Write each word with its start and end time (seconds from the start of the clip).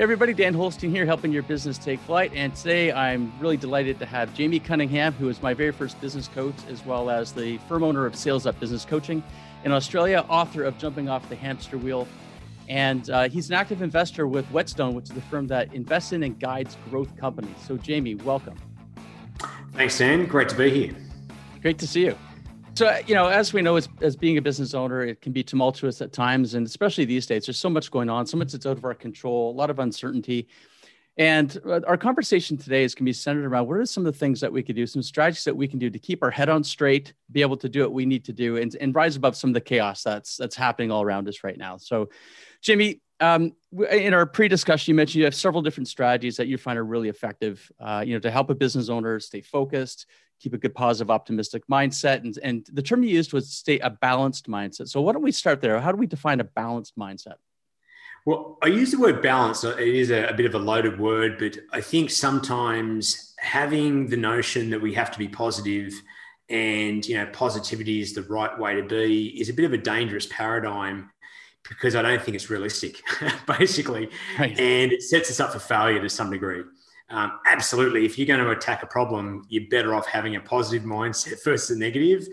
Hey 0.00 0.04
everybody, 0.04 0.32
Dan 0.32 0.54
Holstein 0.54 0.90
here, 0.90 1.04
helping 1.04 1.30
your 1.30 1.42
business 1.42 1.76
take 1.76 2.00
flight. 2.00 2.32
And 2.34 2.54
today 2.54 2.90
I'm 2.90 3.30
really 3.38 3.58
delighted 3.58 3.98
to 3.98 4.06
have 4.06 4.32
Jamie 4.32 4.58
Cunningham, 4.58 5.12
who 5.12 5.28
is 5.28 5.42
my 5.42 5.52
very 5.52 5.72
first 5.72 6.00
business 6.00 6.26
coach, 6.26 6.54
as 6.70 6.86
well 6.86 7.10
as 7.10 7.32
the 7.32 7.58
firm 7.68 7.82
owner 7.82 8.06
of 8.06 8.16
Sales 8.16 8.46
Up 8.46 8.58
Business 8.58 8.86
Coaching 8.86 9.22
in 9.62 9.72
Australia, 9.72 10.24
author 10.30 10.64
of 10.64 10.78
Jumping 10.78 11.10
Off 11.10 11.28
the 11.28 11.36
Hamster 11.36 11.76
Wheel. 11.76 12.08
And 12.66 13.10
uh, 13.10 13.28
he's 13.28 13.50
an 13.50 13.56
active 13.56 13.82
investor 13.82 14.26
with 14.26 14.46
Whetstone, 14.46 14.94
which 14.94 15.10
is 15.10 15.14
the 15.14 15.20
firm 15.20 15.46
that 15.48 15.70
invests 15.74 16.12
in 16.12 16.22
and 16.22 16.40
guides 16.40 16.78
growth 16.88 17.14
companies. 17.18 17.56
So, 17.66 17.76
Jamie, 17.76 18.14
welcome. 18.14 18.56
Thanks, 19.74 19.98
Dan. 19.98 20.24
Great 20.24 20.48
to 20.48 20.56
be 20.56 20.70
here. 20.70 20.96
Great 21.60 21.76
to 21.76 21.86
see 21.86 22.06
you. 22.06 22.16
So, 22.74 22.98
you 23.06 23.14
know, 23.14 23.26
as 23.26 23.52
we 23.52 23.60
know, 23.60 23.76
as, 23.76 23.88
as 24.00 24.16
being 24.16 24.38
a 24.38 24.42
business 24.42 24.72
owner, 24.72 25.02
it 25.02 25.20
can 25.20 25.32
be 25.32 25.42
tumultuous 25.42 26.00
at 26.00 26.12
times. 26.12 26.54
And 26.54 26.66
especially 26.66 27.04
these 27.04 27.26
days, 27.26 27.46
there's 27.46 27.58
so 27.58 27.68
much 27.68 27.90
going 27.90 28.08
on, 28.08 28.26
so 28.26 28.36
much 28.38 28.52
that's 28.52 28.64
out 28.64 28.78
of 28.78 28.84
our 28.84 28.94
control, 28.94 29.50
a 29.50 29.56
lot 29.56 29.70
of 29.70 29.78
uncertainty. 29.78 30.48
And 31.18 31.60
uh, 31.66 31.80
our 31.86 31.98
conversation 31.98 32.56
today 32.56 32.82
is 32.84 32.94
going 32.94 33.04
to 33.04 33.08
be 33.08 33.12
centered 33.12 33.44
around 33.44 33.66
what 33.66 33.76
are 33.76 33.84
some 33.84 34.06
of 34.06 34.12
the 34.12 34.18
things 34.18 34.40
that 34.40 34.50
we 34.50 34.62
could 34.62 34.76
do, 34.76 34.86
some 34.86 35.02
strategies 35.02 35.44
that 35.44 35.56
we 35.56 35.68
can 35.68 35.78
do 35.78 35.90
to 35.90 35.98
keep 35.98 36.22
our 36.22 36.30
head 36.30 36.48
on 36.48 36.64
straight, 36.64 37.12
be 37.30 37.42
able 37.42 37.58
to 37.58 37.68
do 37.68 37.82
what 37.82 37.92
we 37.92 38.06
need 38.06 38.24
to 38.24 38.32
do, 38.32 38.56
and, 38.56 38.74
and 38.80 38.94
rise 38.94 39.16
above 39.16 39.36
some 39.36 39.50
of 39.50 39.54
the 39.54 39.60
chaos 39.60 40.02
that's 40.02 40.36
that's 40.36 40.56
happening 40.56 40.90
all 40.90 41.02
around 41.02 41.28
us 41.28 41.44
right 41.44 41.58
now. 41.58 41.76
So, 41.76 42.08
Jimmy, 42.62 43.02
um, 43.20 43.52
in 43.90 44.14
our 44.14 44.24
pre-discussion, 44.24 44.92
you 44.92 44.94
mentioned 44.94 45.16
you 45.16 45.24
have 45.24 45.34
several 45.34 45.60
different 45.60 45.88
strategies 45.88 46.36
that 46.38 46.46
you 46.46 46.56
find 46.56 46.78
are 46.78 46.84
really 46.84 47.10
effective, 47.10 47.70
uh, 47.78 48.02
you 48.06 48.14
know, 48.14 48.20
to 48.20 48.30
help 48.30 48.48
a 48.48 48.54
business 48.54 48.88
owner 48.88 49.20
stay 49.20 49.42
focused, 49.42 50.06
keep 50.40 50.54
a 50.54 50.58
good, 50.58 50.74
positive, 50.74 51.10
optimistic 51.10 51.66
mindset. 51.70 52.22
And, 52.22 52.38
and 52.42 52.66
the 52.72 52.82
term 52.82 53.02
you 53.02 53.10
used 53.10 53.32
was 53.32 53.50
stay 53.50 53.78
a 53.78 53.90
balanced 53.90 54.48
mindset. 54.48 54.88
So 54.88 55.00
why 55.02 55.12
don't 55.12 55.22
we 55.22 55.32
start 55.32 55.60
there? 55.60 55.78
How 55.80 55.92
do 55.92 55.98
we 55.98 56.06
define 56.06 56.40
a 56.40 56.44
balanced 56.44 56.98
mindset? 56.98 57.34
Well, 58.26 58.58
I 58.62 58.66
use 58.66 58.90
the 58.90 58.98
word 58.98 59.22
balance. 59.22 59.64
It 59.64 59.78
is 59.78 60.10
a, 60.10 60.26
a, 60.26 60.34
bit 60.34 60.46
of 60.46 60.54
a 60.54 60.58
loaded 60.58 60.98
word, 60.98 61.38
but 61.38 61.56
I 61.72 61.80
think 61.80 62.10
sometimes 62.10 63.34
having 63.38 64.08
the 64.08 64.16
notion 64.16 64.70
that 64.70 64.80
we 64.80 64.92
have 64.94 65.10
to 65.12 65.18
be 65.18 65.28
positive 65.28 65.92
and 66.50 67.06
you 67.06 67.16
know 67.16 67.26
positivity 67.26 68.00
is 68.00 68.12
the 68.12 68.22
right 68.22 68.58
way 68.58 68.74
to 68.74 68.82
be 68.82 69.28
is 69.40 69.48
a 69.48 69.54
bit 69.54 69.64
of 69.64 69.72
a 69.72 69.78
dangerous 69.78 70.26
paradigm 70.26 71.10
because 71.68 71.94
I 71.94 72.02
don't 72.02 72.20
think 72.20 72.34
it's 72.34 72.50
realistic, 72.50 73.00
basically, 73.46 74.08
right. 74.38 74.58
and 74.58 74.92
it 74.92 75.02
sets 75.02 75.30
us 75.30 75.40
up 75.40 75.52
for 75.52 75.58
failure 75.58 76.00
to 76.00 76.08
some 76.08 76.30
degree. 76.30 76.62
Um, 77.10 77.40
absolutely, 77.46 78.06
if 78.06 78.18
you're 78.18 78.26
going 78.26 78.44
to 78.44 78.50
attack 78.50 78.82
a 78.82 78.86
problem, 78.86 79.44
you're 79.48 79.68
better 79.68 79.94
off 79.94 80.06
having 80.06 80.36
a 80.36 80.40
positive 80.40 80.86
mindset 80.86 81.38
versus 81.44 81.76
a 81.76 81.78
negative. 81.78 82.28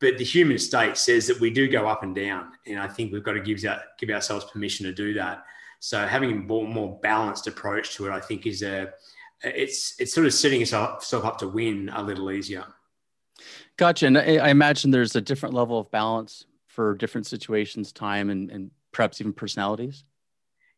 But 0.00 0.18
the 0.18 0.24
human 0.24 0.58
state 0.58 0.96
says 0.96 1.26
that 1.26 1.40
we 1.40 1.50
do 1.50 1.66
go 1.66 1.88
up 1.88 2.04
and 2.04 2.14
down, 2.14 2.52
and 2.66 2.78
I 2.78 2.86
think 2.86 3.12
we've 3.12 3.24
got 3.24 3.32
to 3.32 3.40
give, 3.40 3.64
give 3.98 4.10
ourselves 4.10 4.44
permission 4.44 4.86
to 4.86 4.92
do 4.92 5.14
that. 5.14 5.44
So 5.80 6.06
having 6.06 6.32
a 6.32 6.34
more, 6.36 6.68
more 6.68 6.98
balanced 7.02 7.46
approach 7.46 7.94
to 7.96 8.06
it, 8.06 8.12
I 8.12 8.20
think, 8.20 8.46
is 8.46 8.62
a 8.62 8.92
it's 9.42 9.94
it's 10.00 10.12
sort 10.12 10.26
of 10.26 10.34
setting 10.34 10.60
yourself 10.60 11.14
up 11.14 11.38
to 11.38 11.48
win 11.48 11.90
a 11.94 12.02
little 12.02 12.30
easier. 12.30 12.64
Gotcha. 13.76 14.06
And 14.06 14.18
I 14.18 14.48
imagine 14.48 14.90
there's 14.90 15.14
a 15.14 15.20
different 15.20 15.54
level 15.54 15.78
of 15.78 15.90
balance 15.90 16.46
for 16.66 16.94
different 16.94 17.26
situations, 17.26 17.92
time, 17.92 18.30
and, 18.30 18.50
and 18.50 18.70
perhaps 18.92 19.20
even 19.20 19.32
personalities. 19.32 20.04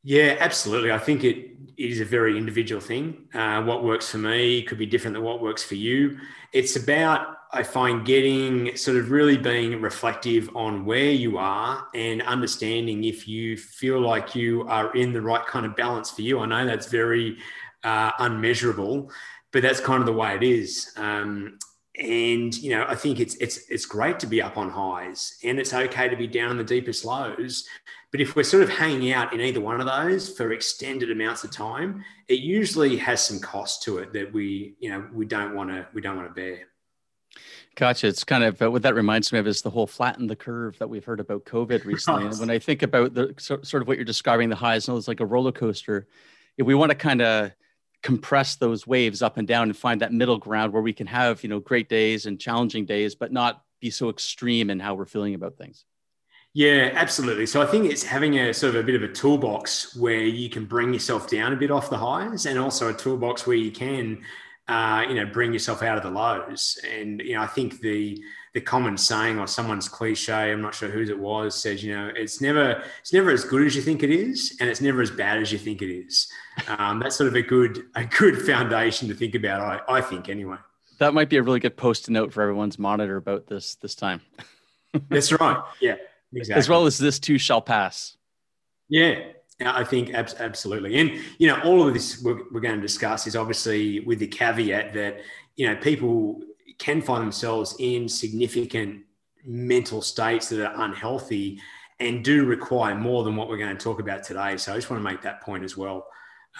Yeah, 0.02 0.36
absolutely. 0.40 0.92
I 0.92 0.98
think 0.98 1.24
it, 1.24 1.36
it 1.76 1.90
is 1.90 2.00
a 2.00 2.04
very 2.04 2.36
individual 2.38 2.80
thing. 2.80 3.28
Uh, 3.34 3.62
what 3.62 3.84
works 3.84 4.10
for 4.10 4.18
me 4.18 4.62
could 4.62 4.78
be 4.78 4.86
different 4.86 5.14
than 5.14 5.22
what 5.22 5.42
works 5.42 5.62
for 5.62 5.74
you. 5.74 6.18
It's 6.52 6.76
about, 6.76 7.36
I 7.52 7.62
find, 7.62 8.04
getting 8.04 8.76
sort 8.76 8.96
of 8.96 9.10
really 9.10 9.36
being 9.36 9.80
reflective 9.80 10.48
on 10.56 10.84
where 10.86 11.10
you 11.10 11.36
are 11.36 11.86
and 11.94 12.22
understanding 12.22 13.04
if 13.04 13.28
you 13.28 13.56
feel 13.58 14.00
like 14.00 14.34
you 14.34 14.66
are 14.68 14.94
in 14.96 15.12
the 15.12 15.20
right 15.20 15.44
kind 15.46 15.66
of 15.66 15.76
balance 15.76 16.10
for 16.10 16.22
you. 16.22 16.40
I 16.40 16.46
know 16.46 16.64
that's 16.64 16.86
very 16.86 17.36
uh, 17.84 18.12
unmeasurable, 18.18 19.10
but 19.52 19.62
that's 19.62 19.80
kind 19.80 20.00
of 20.00 20.06
the 20.06 20.12
way 20.14 20.34
it 20.34 20.42
is. 20.42 20.92
Um, 20.96 21.58
and 22.00 22.56
you 22.56 22.70
know, 22.70 22.84
I 22.88 22.94
think 22.94 23.20
it's 23.20 23.34
it's 23.36 23.68
it's 23.68 23.84
great 23.84 24.18
to 24.20 24.26
be 24.26 24.40
up 24.40 24.56
on 24.56 24.70
highs, 24.70 25.36
and 25.44 25.58
it's 25.58 25.74
okay 25.74 26.08
to 26.08 26.16
be 26.16 26.26
down 26.26 26.50
in 26.50 26.56
the 26.56 26.64
deepest 26.64 27.04
lows. 27.04 27.66
But 28.10 28.20
if 28.20 28.34
we're 28.34 28.42
sort 28.42 28.62
of 28.62 28.70
hanging 28.70 29.12
out 29.12 29.32
in 29.32 29.40
either 29.40 29.60
one 29.60 29.80
of 29.80 29.86
those 29.86 30.36
for 30.36 30.52
extended 30.52 31.10
amounts 31.10 31.44
of 31.44 31.52
time, 31.52 32.04
it 32.26 32.40
usually 32.40 32.96
has 32.96 33.24
some 33.24 33.38
cost 33.38 33.82
to 33.84 33.98
it 33.98 34.12
that 34.14 34.32
we, 34.32 34.74
you 34.80 34.90
know, 34.90 35.06
we 35.12 35.26
don't 35.26 35.54
want 35.54 35.70
to 35.70 35.86
we 35.92 36.00
don't 36.00 36.16
want 36.16 36.28
to 36.28 36.34
bear. 36.34 36.60
Gotcha. 37.76 38.08
It's 38.08 38.24
kind 38.24 38.42
of 38.42 38.60
what 38.60 38.82
that 38.82 38.94
reminds 38.94 39.32
me 39.32 39.38
of 39.38 39.46
is 39.46 39.62
the 39.62 39.70
whole 39.70 39.86
flatten 39.86 40.26
the 40.26 40.36
curve 40.36 40.76
that 40.78 40.88
we've 40.88 41.04
heard 41.04 41.20
about 41.20 41.44
COVID 41.44 41.84
recently. 41.86 42.26
and 42.26 42.38
when 42.38 42.50
I 42.50 42.58
think 42.58 42.82
about 42.82 43.14
the 43.14 43.34
sort 43.38 43.82
of 43.82 43.86
what 43.86 43.96
you're 43.96 44.04
describing, 44.04 44.48
the 44.48 44.56
highs, 44.56 44.88
and 44.88 44.96
it's 44.96 45.06
like 45.06 45.20
a 45.20 45.26
roller 45.26 45.52
coaster. 45.52 46.08
If 46.56 46.66
we 46.66 46.74
want 46.74 46.90
to 46.90 46.96
kind 46.96 47.22
of 47.22 47.52
compress 48.02 48.56
those 48.56 48.86
waves 48.86 49.22
up 49.22 49.36
and 49.36 49.46
down 49.46 49.64
and 49.64 49.76
find 49.76 50.00
that 50.00 50.12
middle 50.12 50.38
ground 50.38 50.72
where 50.72 50.82
we 50.82 50.92
can 50.92 51.06
have, 51.06 51.42
you 51.42 51.48
know, 51.48 51.60
great 51.60 51.88
days 51.88 52.26
and 52.26 52.40
challenging 52.40 52.86
days, 52.86 53.14
but 53.14 53.32
not 53.32 53.62
be 53.80 53.90
so 53.90 54.08
extreme 54.08 54.70
in 54.70 54.80
how 54.80 54.94
we're 54.94 55.06
feeling 55.06 55.34
about 55.34 55.56
things. 55.56 55.84
Yeah, 56.52 56.90
absolutely. 56.94 57.46
So 57.46 57.62
I 57.62 57.66
think 57.66 57.90
it's 57.90 58.02
having 58.02 58.38
a 58.38 58.52
sort 58.52 58.74
of 58.74 58.80
a 58.80 58.84
bit 58.84 58.96
of 58.96 59.08
a 59.08 59.12
toolbox 59.12 59.94
where 59.94 60.22
you 60.22 60.50
can 60.50 60.64
bring 60.64 60.92
yourself 60.92 61.30
down 61.30 61.52
a 61.52 61.56
bit 61.56 61.70
off 61.70 61.90
the 61.90 61.98
highs, 61.98 62.46
and 62.46 62.58
also 62.58 62.88
a 62.90 62.94
toolbox 62.94 63.46
where 63.46 63.56
you 63.56 63.70
can, 63.70 64.22
uh, 64.66 65.04
you 65.08 65.14
know, 65.14 65.26
bring 65.26 65.52
yourself 65.52 65.82
out 65.82 65.96
of 65.96 66.02
the 66.02 66.10
lows. 66.10 66.76
And 66.92 67.20
you 67.20 67.34
know, 67.34 67.42
I 67.42 67.46
think 67.46 67.80
the 67.80 68.20
the 68.52 68.60
common 68.60 68.96
saying 68.96 69.38
or 69.38 69.46
someone's 69.46 69.88
cliche, 69.88 70.52
I'm 70.52 70.60
not 70.60 70.74
sure 70.74 70.88
whose 70.88 71.08
it 71.08 71.18
was, 71.18 71.54
says, 71.54 71.84
you 71.84 71.94
know, 71.94 72.10
it's 72.14 72.40
never 72.40 72.82
it's 73.00 73.12
never 73.12 73.30
as 73.30 73.44
good 73.44 73.66
as 73.66 73.76
you 73.76 73.82
think 73.82 74.02
it 74.02 74.10
is, 74.10 74.56
and 74.60 74.68
it's 74.68 74.80
never 74.80 75.00
as 75.00 75.10
bad 75.10 75.40
as 75.40 75.52
you 75.52 75.58
think 75.58 75.82
it 75.82 75.92
is. 75.92 76.28
Um, 76.66 76.98
that's 76.98 77.16
sort 77.16 77.28
of 77.28 77.36
a 77.36 77.42
good 77.42 77.84
a 77.94 78.04
good 78.04 78.42
foundation 78.42 79.08
to 79.08 79.14
think 79.14 79.34
about. 79.34 79.82
I, 79.88 79.98
I 79.98 80.00
think 80.00 80.28
anyway. 80.28 80.56
That 80.98 81.14
might 81.14 81.30
be 81.30 81.38
a 81.38 81.42
really 81.42 81.60
good 81.60 81.76
post 81.76 82.06
to 82.06 82.12
note 82.12 82.32
for 82.32 82.42
everyone's 82.42 82.78
monitor 82.78 83.16
about 83.16 83.46
this 83.46 83.76
this 83.76 83.94
time. 83.94 84.20
that's 85.08 85.32
right. 85.32 85.62
Yeah. 85.80 85.96
Exactly. 86.32 86.58
As 86.58 86.68
well 86.68 86.86
as 86.86 86.98
this 86.98 87.18
too 87.18 87.38
shall 87.38 87.60
pass. 87.60 88.16
Yeah, 88.88 89.20
I 89.60 89.84
think 89.84 90.14
absolutely. 90.14 90.98
And, 90.98 91.20
you 91.38 91.48
know, 91.48 91.60
all 91.62 91.86
of 91.86 91.92
this 91.92 92.22
we're, 92.22 92.40
we're, 92.50 92.60
going 92.60 92.76
to 92.76 92.80
discuss 92.80 93.26
is 93.26 93.36
obviously 93.36 94.00
with 94.00 94.18
the 94.18 94.26
caveat 94.26 94.94
that, 94.94 95.20
you 95.56 95.66
know, 95.66 95.76
people 95.76 96.40
can 96.80 97.00
find 97.00 97.22
themselves 97.22 97.76
in 97.78 98.08
significant 98.08 99.02
mental 99.44 100.02
states 100.02 100.48
that 100.48 100.66
are 100.66 100.84
unhealthy 100.84 101.60
and 102.00 102.24
do 102.24 102.46
require 102.46 102.94
more 102.94 103.22
than 103.22 103.36
what 103.36 103.48
we're 103.48 103.58
going 103.58 103.76
to 103.76 103.82
talk 103.82 104.00
about 104.00 104.24
today. 104.24 104.56
So 104.56 104.72
I 104.72 104.76
just 104.76 104.90
want 104.90 105.02
to 105.02 105.08
make 105.08 105.20
that 105.22 105.42
point 105.42 105.62
as 105.62 105.76
well. 105.76 106.06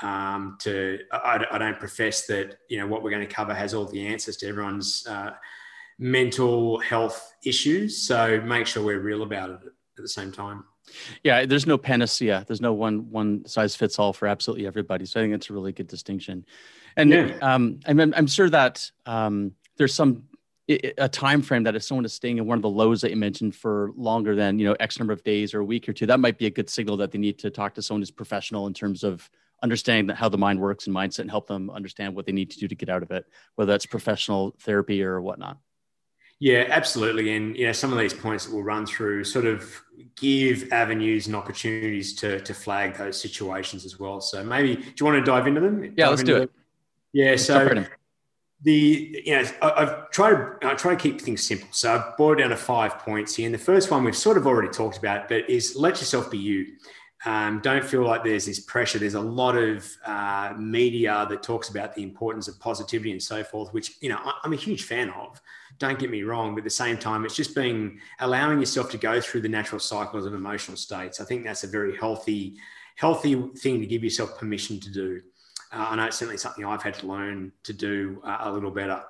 Um, 0.03 0.57
to 0.61 1.01
I, 1.11 1.45
I, 1.51 1.59
don't 1.59 1.81
profess 1.81 2.27
that 2.27 2.59
you 2.69 2.79
know 2.79 2.87
what 2.87 3.03
we're 3.03 3.11
going 3.11 3.27
to 3.27 3.35
cover 3.35 3.53
has 3.53 3.75
all 3.75 3.87
the 3.87 4.07
answers 4.07 4.37
to 4.37 4.47
everyone's 4.47 5.05
uh, 5.09 5.31
mental 5.99 6.79
health 6.79 7.35
issues. 7.45 8.07
So 8.07 8.41
make 8.43 8.69
sure 8.69 8.85
we're 8.85 9.01
real 9.01 9.25
about 9.25 9.51
it 9.51 9.59
at 9.65 10.03
the 10.03 10.09
same 10.09 10.31
time. 10.31 10.63
Yeah, 11.25 11.45
there's 11.45 11.67
no 11.67 11.77
panacea. 11.77 12.45
There's 12.47 12.61
no 12.61 12.73
one 12.73 13.11
one 13.11 13.45
size 13.47 13.75
fits 13.75 13.99
all 13.99 14.13
for 14.13 14.29
absolutely 14.29 14.67
everybody. 14.67 15.07
So 15.07 15.19
I 15.19 15.25
think 15.25 15.35
it's 15.35 15.51
a 15.51 15.55
really 15.55 15.73
good 15.73 15.89
distinction. 15.89 16.47
And 16.97 17.11
yeah. 17.11 17.39
um, 17.43 17.81
I'm, 17.87 18.01
I'm 18.15 18.27
sure 18.29 18.51
that 18.51 18.89
um, 19.07 19.55
there's 19.81 19.95
some 19.95 20.25
a 20.69 21.09
time 21.09 21.43
frame 21.43 21.65
that 21.65 21.75
if 21.75 21.83
someone 21.83 22.05
is 22.05 22.13
staying 22.13 22.37
in 22.37 22.47
one 22.47 22.57
of 22.57 22.63
the 22.63 22.69
lows 22.69 23.01
that 23.01 23.11
you 23.11 23.17
mentioned 23.17 23.57
for 23.57 23.91
longer 23.97 24.37
than 24.37 24.59
you 24.59 24.67
know 24.67 24.77
x 24.79 25.01
number 25.01 25.13
of 25.13 25.25
days 25.25 25.53
or 25.55 25.61
a 25.61 25.65
week 25.65 25.89
or 25.89 25.93
two, 25.95 26.07
that 26.07 26.21
might 26.21 26.39
be 26.39 26.47
a 26.47 26.51
good 26.51 26.69
signal 26.69 26.99
that 26.99 27.11
they 27.11 27.19
need 27.19 27.39
to 27.39 27.51
talk 27.51 27.75
to 27.75 27.83
someone 27.83 28.03
who's 28.03 28.11
professional 28.11 28.67
in 28.67 28.75
terms 28.75 29.03
of 29.03 29.29
understanding 29.63 30.15
how 30.15 30.29
the 30.29 30.39
mind 30.39 30.61
works 30.61 30.87
and 30.87 30.95
mindset 30.95 31.21
and 31.21 31.31
help 31.31 31.47
them 31.47 31.71
understand 31.71 32.15
what 32.15 32.27
they 32.27 32.33
need 32.33 32.51
to 32.51 32.59
do 32.59 32.69
to 32.69 32.75
get 32.75 32.91
out 32.91 33.03
of 33.03 33.11
it, 33.11 33.27
whether 33.57 33.73
that's 33.73 33.87
professional 33.87 34.55
therapy 34.61 35.03
or 35.03 35.21
whatnot. 35.21 35.57
Yeah, 36.39 36.67
absolutely. 36.69 37.35
And 37.35 37.57
you 37.57 37.67
know, 37.67 37.73
some 37.73 37.93
of 37.93 37.99
these 37.99 38.15
points 38.15 38.45
that 38.45 38.55
we'll 38.55 38.63
run 38.63 38.87
through 38.87 39.25
sort 39.25 39.47
of 39.47 39.83
give 40.15 40.73
avenues 40.73 41.27
and 41.27 41.35
opportunities 41.35 42.15
to 42.17 42.39
to 42.41 42.55
flag 42.55 42.97
those 42.97 43.21
situations 43.21 43.87
as 43.87 43.99
well. 43.99 44.21
So 44.21 44.45
maybe 44.45 44.77
do 44.77 44.93
you 44.99 45.07
want 45.07 45.25
to 45.25 45.31
dive 45.31 45.47
into 45.47 45.63
them? 45.63 45.83
Yeah, 45.83 46.05
dive 46.05 46.11
let's 46.11 46.23
do 46.23 46.37
it. 46.37 46.51
Yeah, 47.13 47.35
so 47.37 47.85
the 48.63 49.23
you 49.25 49.35
know 49.35 49.45
I've 49.63 50.11
tried 50.11 50.57
I 50.63 50.75
try 50.75 50.95
to 50.95 51.01
keep 51.01 51.21
things 51.21 51.43
simple. 51.47 51.69
So 51.71 51.95
I've 51.95 52.17
boiled 52.17 52.39
down 52.39 52.51
to 52.51 52.57
five 52.57 52.99
points 52.99 53.35
here. 53.35 53.47
And 53.47 53.55
the 53.55 53.59
first 53.59 53.91
one 53.91 54.05
we've 54.05 54.17
sort 54.17 54.37
of 54.37 54.47
already 54.47 54.69
talked 54.69 54.99
about, 54.99 55.29
but 55.29 55.49
is 55.49 55.77
let 55.77 55.99
yourself 55.99 56.31
be 56.31 56.39
you. 56.39 56.67
Um, 57.27 57.61
don't 57.63 57.85
feel 57.85 58.03
like 58.03 58.25
there's 58.25 58.47
this 58.47 58.61
pressure. 58.61 58.99
There's 58.99 59.15
a 59.15 59.21
lot 59.21 59.55
of 59.55 59.87
uh, 60.07 60.55
media 60.59 61.27
that 61.29 61.43
talks 61.43 61.69
about 61.69 61.95
the 61.95 62.03
importance 62.03 62.49
of 62.49 62.59
positivity 62.59 63.13
and 63.13 63.23
so 63.23 63.45
forth, 63.45 63.73
which 63.75 63.97
you 64.01 64.09
know 64.09 64.19
I'm 64.43 64.53
a 64.53 64.57
huge 64.57 64.85
fan 64.85 65.11
of. 65.11 65.41
Don't 65.79 65.99
get 65.99 66.11
me 66.11 66.23
wrong, 66.23 66.55
but 66.55 66.59
at 66.59 66.65
the 66.65 66.71
same 66.71 66.99
time, 66.99 67.25
it's 67.25 67.37
just 67.37 67.55
being 67.55 68.01
allowing 68.21 68.59
yourself 68.59 68.91
to 68.91 68.99
go 68.99 69.21
through 69.21 69.43
the 69.43 69.49
natural 69.49 69.79
cycles 69.79 70.27
of 70.27 70.35
emotional 70.35 70.77
states. 70.77 71.21
I 71.21 71.25
think 71.25 71.45
that's 71.45 71.65
a 71.65 71.67
very 71.67 71.97
healthy, 71.97 72.57
healthy 72.97 73.35
thing 73.57 73.81
to 73.81 73.87
give 73.87 74.05
yourself 74.05 74.39
permission 74.39 74.81
to 74.81 74.91
do. 74.91 75.21
Uh, 75.73 75.89
I 75.91 75.97
know 75.97 76.05
it's 76.05 76.17
certainly 76.17 76.37
something 76.37 76.65
I've 76.65 76.83
had 76.83 76.95
to 76.95 77.07
learn 77.07 77.53
to 77.65 77.73
do 77.73 78.21
uh, 78.25 78.39
a 78.41 78.53
little 78.53 78.71
better. 78.71 79.03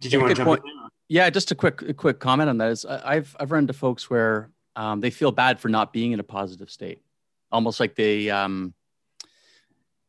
Did 0.00 0.12
you 0.12 0.18
yeah, 0.18 0.24
want 0.24 0.36
to 0.36 0.44
jump 0.44 0.64
in? 0.64 0.72
Yeah, 1.08 1.28
just 1.28 1.50
a 1.50 1.54
quick, 1.56 1.82
a 1.82 1.92
quick 1.92 2.20
comment 2.20 2.48
on 2.48 2.58
that 2.58 2.70
is 2.70 2.84
I've 2.84 3.34
I've 3.40 3.50
run 3.50 3.64
into 3.64 3.72
folks 3.72 4.08
where 4.08 4.50
um, 4.76 5.00
they 5.00 5.10
feel 5.10 5.32
bad 5.32 5.58
for 5.58 5.68
not 5.68 5.92
being 5.92 6.12
in 6.12 6.20
a 6.20 6.24
positive 6.24 6.70
state. 6.70 7.02
almost 7.50 7.80
like 7.80 7.96
they 7.96 8.30
um, 8.30 8.74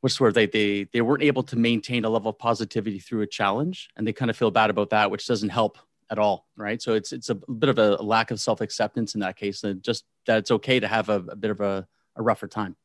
what's 0.01 0.17
the 0.17 0.23
word 0.23 0.33
they 0.35 0.45
they 0.45 0.83
they 0.93 1.01
weren't 1.01 1.23
able 1.23 1.43
to 1.43 1.55
maintain 1.55 2.05
a 2.05 2.09
level 2.09 2.29
of 2.29 2.37
positivity 2.37 2.99
through 2.99 3.21
a 3.21 3.27
challenge, 3.27 3.89
and 3.95 4.05
they 4.05 4.13
kind 4.13 4.29
of 4.29 4.37
feel 4.37 4.51
bad 4.51 4.69
about 4.69 4.91
that, 4.91 5.09
which 5.09 5.25
doesn't 5.25 5.49
help 5.49 5.77
at 6.09 6.19
all, 6.19 6.47
right? 6.55 6.81
So 6.81 6.93
it's 6.93 7.13
it's 7.13 7.29
a 7.29 7.35
bit 7.35 7.69
of 7.69 7.79
a 7.79 7.95
lack 7.95 8.31
of 8.31 8.39
self 8.39 8.61
acceptance 8.61 9.15
in 9.15 9.21
that 9.21 9.37
case, 9.37 9.63
and 9.63 9.81
just 9.81 10.03
that 10.27 10.39
it's 10.39 10.51
okay 10.51 10.79
to 10.79 10.87
have 10.87 11.09
a, 11.09 11.23
a 11.29 11.35
bit 11.35 11.51
of 11.51 11.61
a, 11.61 11.87
a 12.15 12.21
rougher 12.21 12.47
time. 12.47 12.75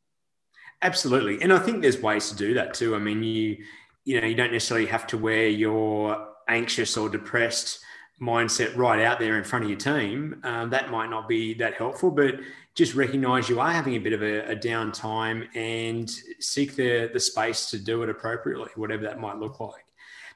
Absolutely, 0.82 1.40
and 1.43 1.52
I 1.52 1.58
think 1.58 1.82
there's 1.82 2.00
ways 2.00 2.28
to 2.31 2.37
do 2.37 2.55
that 2.55 2.75
too. 2.75 2.94
I 2.94 2.99
mean, 2.99 3.23
you 3.23 3.58
you 4.05 4.20
know 4.20 4.26
you 4.26 4.34
don't 4.34 4.52
necessarily 4.52 4.87
have 4.87 5.06
to 5.08 5.19
wear 5.19 5.49
your 5.49 6.28
anxious 6.49 6.96
or 6.96 7.08
depressed 7.08 7.81
mindset 8.20 8.75
right 8.76 9.02
out 9.02 9.19
there 9.19 9.37
in 9.37 9.44
front 9.44 9.64
of 9.64 9.70
your 9.70 9.78
team. 9.78 10.40
Um, 10.43 10.70
that 10.70 10.90
might 10.90 11.11
not 11.11 11.28
be 11.28 11.55
that 11.55 11.75
helpful, 11.75 12.11
but 12.11 12.37
just 12.75 12.94
recognize 12.94 13.49
you 13.49 13.61
are 13.61 13.73
having 13.73 13.94
a 13.94 13.99
bit 13.99 14.12
of 14.12 14.23
a, 14.23 14.52
a 14.52 14.56
downtime 14.56 15.49
and 15.55 16.11
seek 16.40 16.76
the 16.76 17.11
the 17.12 17.20
space 17.20 17.70
to 17.70 17.79
do 17.79 18.02
it 18.02 18.08
appropriately, 18.08 18.70
whatever 18.76 19.05
that 19.05 19.19
might 19.19 19.38
look 19.38 19.61
like. 19.61 19.84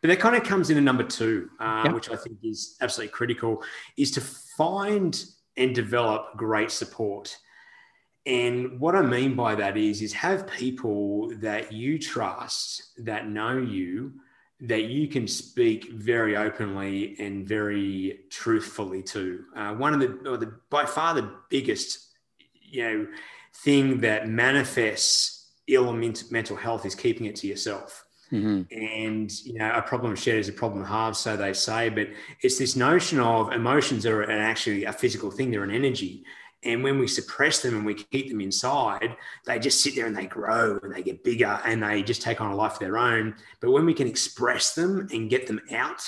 But 0.01 0.09
that 0.09 0.21
kind 0.21 0.35
of 0.35 0.45
comes 0.45 0.71
into 0.71 0.81
number 0.81 1.03
two, 1.03 1.51
uh, 1.61 1.83
yep. 1.85 1.95
which 1.95 2.11
I 2.11 2.17
think 2.17 2.39
is 2.43 2.77
absolutely 2.81 3.13
critical, 3.13 3.63
is 3.99 4.11
to 4.13 4.23
find 4.23 5.23
and 5.57 5.75
develop 5.75 6.37
great 6.37 6.71
support. 6.71 7.37
And 8.27 8.79
what 8.79 8.95
I 8.95 9.03
mean 9.03 9.35
by 9.35 9.55
that 9.55 9.77
is, 9.77 10.03
is 10.03 10.13
have 10.13 10.47
people 10.47 11.31
that 11.37 11.73
you 11.73 11.99
trust, 11.99 12.93
that 12.99 13.29
know 13.29 13.57
you, 13.57 14.13
that 14.61 14.85
you 14.85 15.09
can 15.09 15.27
speak 15.27 15.91
very 15.93 16.37
openly 16.37 17.17
and 17.19 17.49
very 17.49 18.21
truthfully 18.29 19.03
to. 19.03 19.45
Uh, 19.57 19.75
one 19.75 19.95
of 19.95 20.01
the, 20.01 20.31
or 20.31 20.37
the, 20.37 20.55
by 20.69 20.85
far 20.85 21.15
the 21.15 21.31
biggest, 21.49 22.09
you 22.61 22.83
know, 22.83 23.07
thing 23.55 24.01
that 24.01 24.29
manifests 24.29 25.53
ill 25.67 25.93
mental 25.93 26.57
health 26.57 26.85
is 26.85 26.95
keeping 26.95 27.27
it 27.27 27.37
to 27.37 27.47
yourself. 27.47 28.05
Mm-hmm. 28.33 28.63
And 28.73 29.33
you 29.45 29.55
know, 29.55 29.73
a 29.75 29.83
problem 29.83 30.15
shared 30.15 30.39
is 30.39 30.49
a 30.49 30.53
problem 30.53 30.85
halved, 30.85 31.17
so 31.17 31.37
they 31.37 31.53
say. 31.53 31.89
But 31.89 32.09
it's 32.43 32.59
this 32.59 32.77
notion 32.77 33.19
of 33.19 33.53
emotions 33.53 34.07
are 34.07 34.23
an 34.23 34.39
actually 34.39 34.85
a 34.85 34.93
physical 34.93 35.33
thing; 35.33 35.51
they're 35.51 35.65
an 35.65 35.73
energy. 35.73 36.25
And 36.63 36.83
when 36.83 36.99
we 36.99 37.09
suppress 37.09 37.61
them 37.61 37.75
and 37.75 37.87
we 37.87 37.95
keep 37.95 38.29
them 38.29 38.41
inside, 38.41 39.17
they 39.47 39.59
just 39.59 39.83
sit 39.83 39.95
there 39.95 40.07
and 40.07 40.17
they 40.17 40.27
grow 40.27 40.79
and 40.83 40.95
they 40.95 41.03
get 41.03 41.25
bigger 41.25 41.59
and 41.65 41.83
they 41.83 42.03
just 42.03 42.21
take 42.21 42.41
on 42.41 42.51
a 42.51 42.55
life 42.55 42.75
of 42.75 42.81
their 42.81 42.99
own. 42.99 43.35
But 43.61 43.71
when 43.71 43.87
we 43.87 43.95
can 43.95 44.07
express 44.07 44.75
them 44.75 45.09
and 45.11 45.31
get 45.31 45.47
them 45.47 45.61
out, 45.73 46.03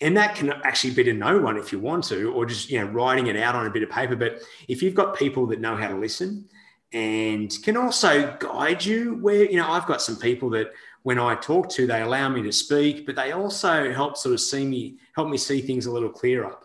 and 0.00 0.16
that 0.16 0.34
can 0.34 0.52
actually 0.64 0.94
be 0.94 1.04
to 1.04 1.12
no 1.12 1.38
one 1.38 1.56
if 1.56 1.70
you 1.70 1.78
want 1.78 2.02
to, 2.04 2.32
or 2.32 2.44
just 2.44 2.68
you 2.68 2.80
know 2.80 2.90
writing 2.90 3.28
it 3.28 3.36
out 3.36 3.54
on 3.54 3.66
a 3.66 3.70
bit 3.70 3.84
of 3.84 3.90
paper. 3.90 4.16
But 4.16 4.42
if 4.66 4.82
you've 4.82 4.96
got 4.96 5.16
people 5.16 5.46
that 5.46 5.60
know 5.60 5.76
how 5.76 5.88
to 5.88 5.96
listen 5.96 6.48
and 6.92 7.50
can 7.62 7.76
also 7.76 8.36
guide 8.38 8.84
you, 8.84 9.14
where 9.20 9.44
you 9.44 9.56
know 9.56 9.70
I've 9.70 9.86
got 9.86 10.02
some 10.02 10.16
people 10.16 10.50
that 10.50 10.72
when 11.04 11.18
I 11.18 11.36
talk 11.36 11.68
to, 11.70 11.86
they 11.86 12.02
allow 12.02 12.28
me 12.28 12.42
to 12.42 12.52
speak, 12.52 13.06
but 13.06 13.16
they 13.16 13.32
also 13.32 13.92
help 13.92 14.16
sort 14.16 14.34
of 14.34 14.40
see 14.40 14.66
me, 14.66 14.96
help 15.14 15.28
me 15.28 15.36
see 15.36 15.60
things 15.60 15.86
a 15.86 15.92
little 15.92 16.10
clearer. 16.10 16.56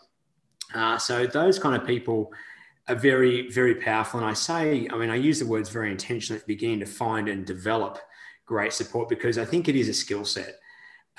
Uh, 0.74 0.98
so 0.98 1.26
those 1.26 1.58
kind 1.58 1.80
of 1.80 1.88
people 1.88 2.32
are 2.88 2.96
very, 2.96 3.50
very 3.50 3.76
powerful. 3.76 4.20
And 4.20 4.30
I 4.30 4.34
say, 4.34 4.88
I 4.92 4.98
mean, 4.98 5.10
I 5.10 5.16
use 5.16 5.40
the 5.40 5.46
words 5.46 5.70
very 5.70 5.92
intentionally 5.92 6.40
at 6.40 6.48
the 6.48 6.54
beginning 6.54 6.80
to 6.80 6.86
find 6.86 7.28
and 7.28 7.46
develop 7.46 8.00
great 8.46 8.74
support 8.74 9.10
because 9.10 9.38
I 9.38 9.46
think 9.46 9.68
it 9.68 9.76
is 9.76 9.90
a 9.90 9.94
skill 9.94 10.26
set. 10.26 10.60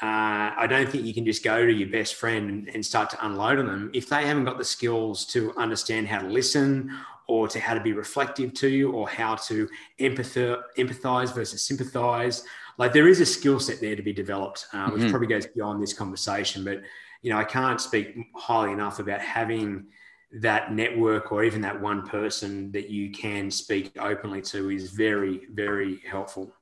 Uh, 0.01 0.55
I 0.57 0.67
don't 0.69 0.89
think 0.89 1.05
you 1.05 1.13
can 1.13 1.25
just 1.25 1.43
go 1.43 1.67
to 1.67 1.73
your 1.73 1.89
best 1.89 2.15
friend 2.15 2.49
and, 2.49 2.69
and, 2.69 2.87
start 2.87 3.11
to 3.11 3.27
unload 3.27 3.59
on 3.59 3.67
them 3.67 3.91
if 3.93 4.09
they 4.09 4.25
haven't 4.25 4.45
got 4.45 4.57
the 4.57 4.65
skills 4.65 5.27
to 5.27 5.53
understand 5.57 6.07
how 6.07 6.21
to 6.21 6.29
listen 6.29 6.97
or 7.27 7.49
to 7.49 7.59
how 7.59 7.75
to 7.75 7.81
be 7.81 7.93
reflective 7.93 8.55
to 8.55 8.69
you 8.69 8.93
or 8.93 9.09
how 9.09 9.35
to 9.35 9.69
empathize, 9.99 10.63
empathize 10.79 11.35
versus 11.35 11.63
sympathize 11.63 12.45
like 12.79 12.93
there 12.93 13.09
is 13.09 13.21
a 13.21 13.27
skill 13.27 13.61
set 13.61 13.81
there 13.81 13.97
to 13.97 14.03
be 14.03 14.13
developed, 14.13 14.67
uh, 14.73 14.89
which 14.91 15.03
mm-hmm. 15.03 15.11
probably 15.11 15.27
goes 15.27 15.47
beyond 15.47 15.83
this 15.83 15.93
conversation. 15.93 16.65
But 16.65 16.81
you 17.23 17.33
know, 17.33 17.39
I 17.39 17.45
can't 17.45 17.81
speak 17.81 18.17
highly 18.37 18.73
enough 18.73 19.01
about 19.01 19.21
having 19.21 19.87
that 20.31 20.73
network 20.73 21.33
or 21.33 21.45
even 21.45 21.61
that 21.63 21.81
one 21.81 22.07
person 22.07 22.71
that 22.73 22.91
you 22.91 23.11
can 23.11 23.51
speak 23.51 23.93
openly 23.99 24.43
to 24.43 24.71
is 24.71 24.91
very, 24.91 25.43
very 25.53 26.01
helpful. 26.09 26.53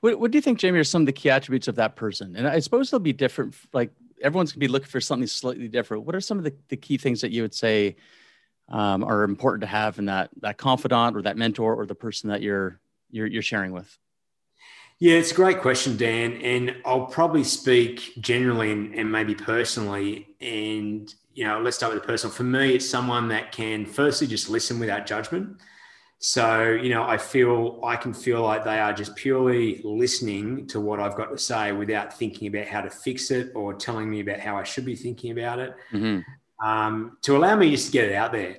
What, 0.00 0.18
what 0.18 0.30
do 0.30 0.38
you 0.38 0.42
think, 0.42 0.58
Jamie, 0.58 0.78
are 0.78 0.84
some 0.84 1.02
of 1.02 1.06
the 1.06 1.12
key 1.12 1.30
attributes 1.30 1.68
of 1.68 1.74
that 1.76 1.96
person? 1.96 2.36
And 2.36 2.46
I 2.46 2.60
suppose 2.60 2.90
they'll 2.90 3.00
be 3.00 3.12
different. 3.12 3.54
Like 3.72 3.90
everyone's 4.22 4.52
gonna 4.52 4.60
be 4.60 4.68
looking 4.68 4.88
for 4.88 5.00
something 5.00 5.26
slightly 5.26 5.68
different. 5.68 6.04
What 6.04 6.14
are 6.14 6.20
some 6.20 6.38
of 6.38 6.44
the, 6.44 6.54
the 6.68 6.76
key 6.76 6.96
things 6.96 7.20
that 7.20 7.32
you 7.32 7.42
would 7.42 7.54
say 7.54 7.96
um, 8.68 9.04
are 9.04 9.24
important 9.24 9.62
to 9.62 9.66
have 9.66 9.98
in 9.98 10.06
that 10.06 10.30
that 10.40 10.56
confidant 10.56 11.16
or 11.16 11.22
that 11.22 11.36
mentor 11.36 11.74
or 11.74 11.84
the 11.84 11.94
person 11.94 12.30
that 12.30 12.42
you're 12.42 12.80
you're, 13.10 13.26
you're 13.26 13.42
sharing 13.42 13.72
with? 13.72 13.98
Yeah, 14.98 15.14
it's 15.14 15.32
a 15.32 15.34
great 15.34 15.60
question, 15.60 15.96
Dan. 15.96 16.34
And 16.42 16.76
I'll 16.84 17.06
probably 17.06 17.42
speak 17.42 18.12
generally 18.20 18.70
and, 18.70 18.94
and, 18.94 19.10
maybe 19.10 19.34
personally. 19.34 20.28
And, 20.40 21.12
you 21.34 21.44
know, 21.44 21.60
let's 21.60 21.76
start 21.76 21.92
with 21.92 22.02
the 22.02 22.06
personal. 22.06 22.34
For 22.34 22.44
me, 22.44 22.74
it's 22.74 22.88
someone 22.88 23.28
that 23.28 23.52
can 23.52 23.86
firstly 23.86 24.26
just 24.26 24.48
listen 24.48 24.78
without 24.78 25.06
judgment. 25.06 25.58
So, 26.18 26.70
you 26.70 26.90
know, 26.90 27.02
I 27.02 27.18
feel 27.18 27.80
I 27.82 27.96
can 27.96 28.14
feel 28.14 28.42
like 28.42 28.62
they 28.62 28.78
are 28.78 28.92
just 28.92 29.16
purely 29.16 29.80
listening 29.82 30.68
to 30.68 30.80
what 30.80 31.00
I've 31.00 31.16
got 31.16 31.30
to 31.30 31.38
say 31.38 31.72
without 31.72 32.16
thinking 32.16 32.46
about 32.46 32.68
how 32.68 32.80
to 32.80 32.90
fix 32.90 33.32
it 33.32 33.50
or 33.56 33.74
telling 33.74 34.08
me 34.08 34.20
about 34.20 34.38
how 34.38 34.56
I 34.56 34.62
should 34.62 34.84
be 34.84 34.94
thinking 34.94 35.32
about 35.32 35.58
it. 35.58 35.74
Mm-hmm. 35.92 36.20
Um, 36.64 37.16
to 37.22 37.36
allow 37.36 37.56
me 37.56 37.70
just 37.72 37.86
to 37.86 37.92
get 37.92 38.04
it 38.04 38.14
out 38.14 38.30
there. 38.30 38.58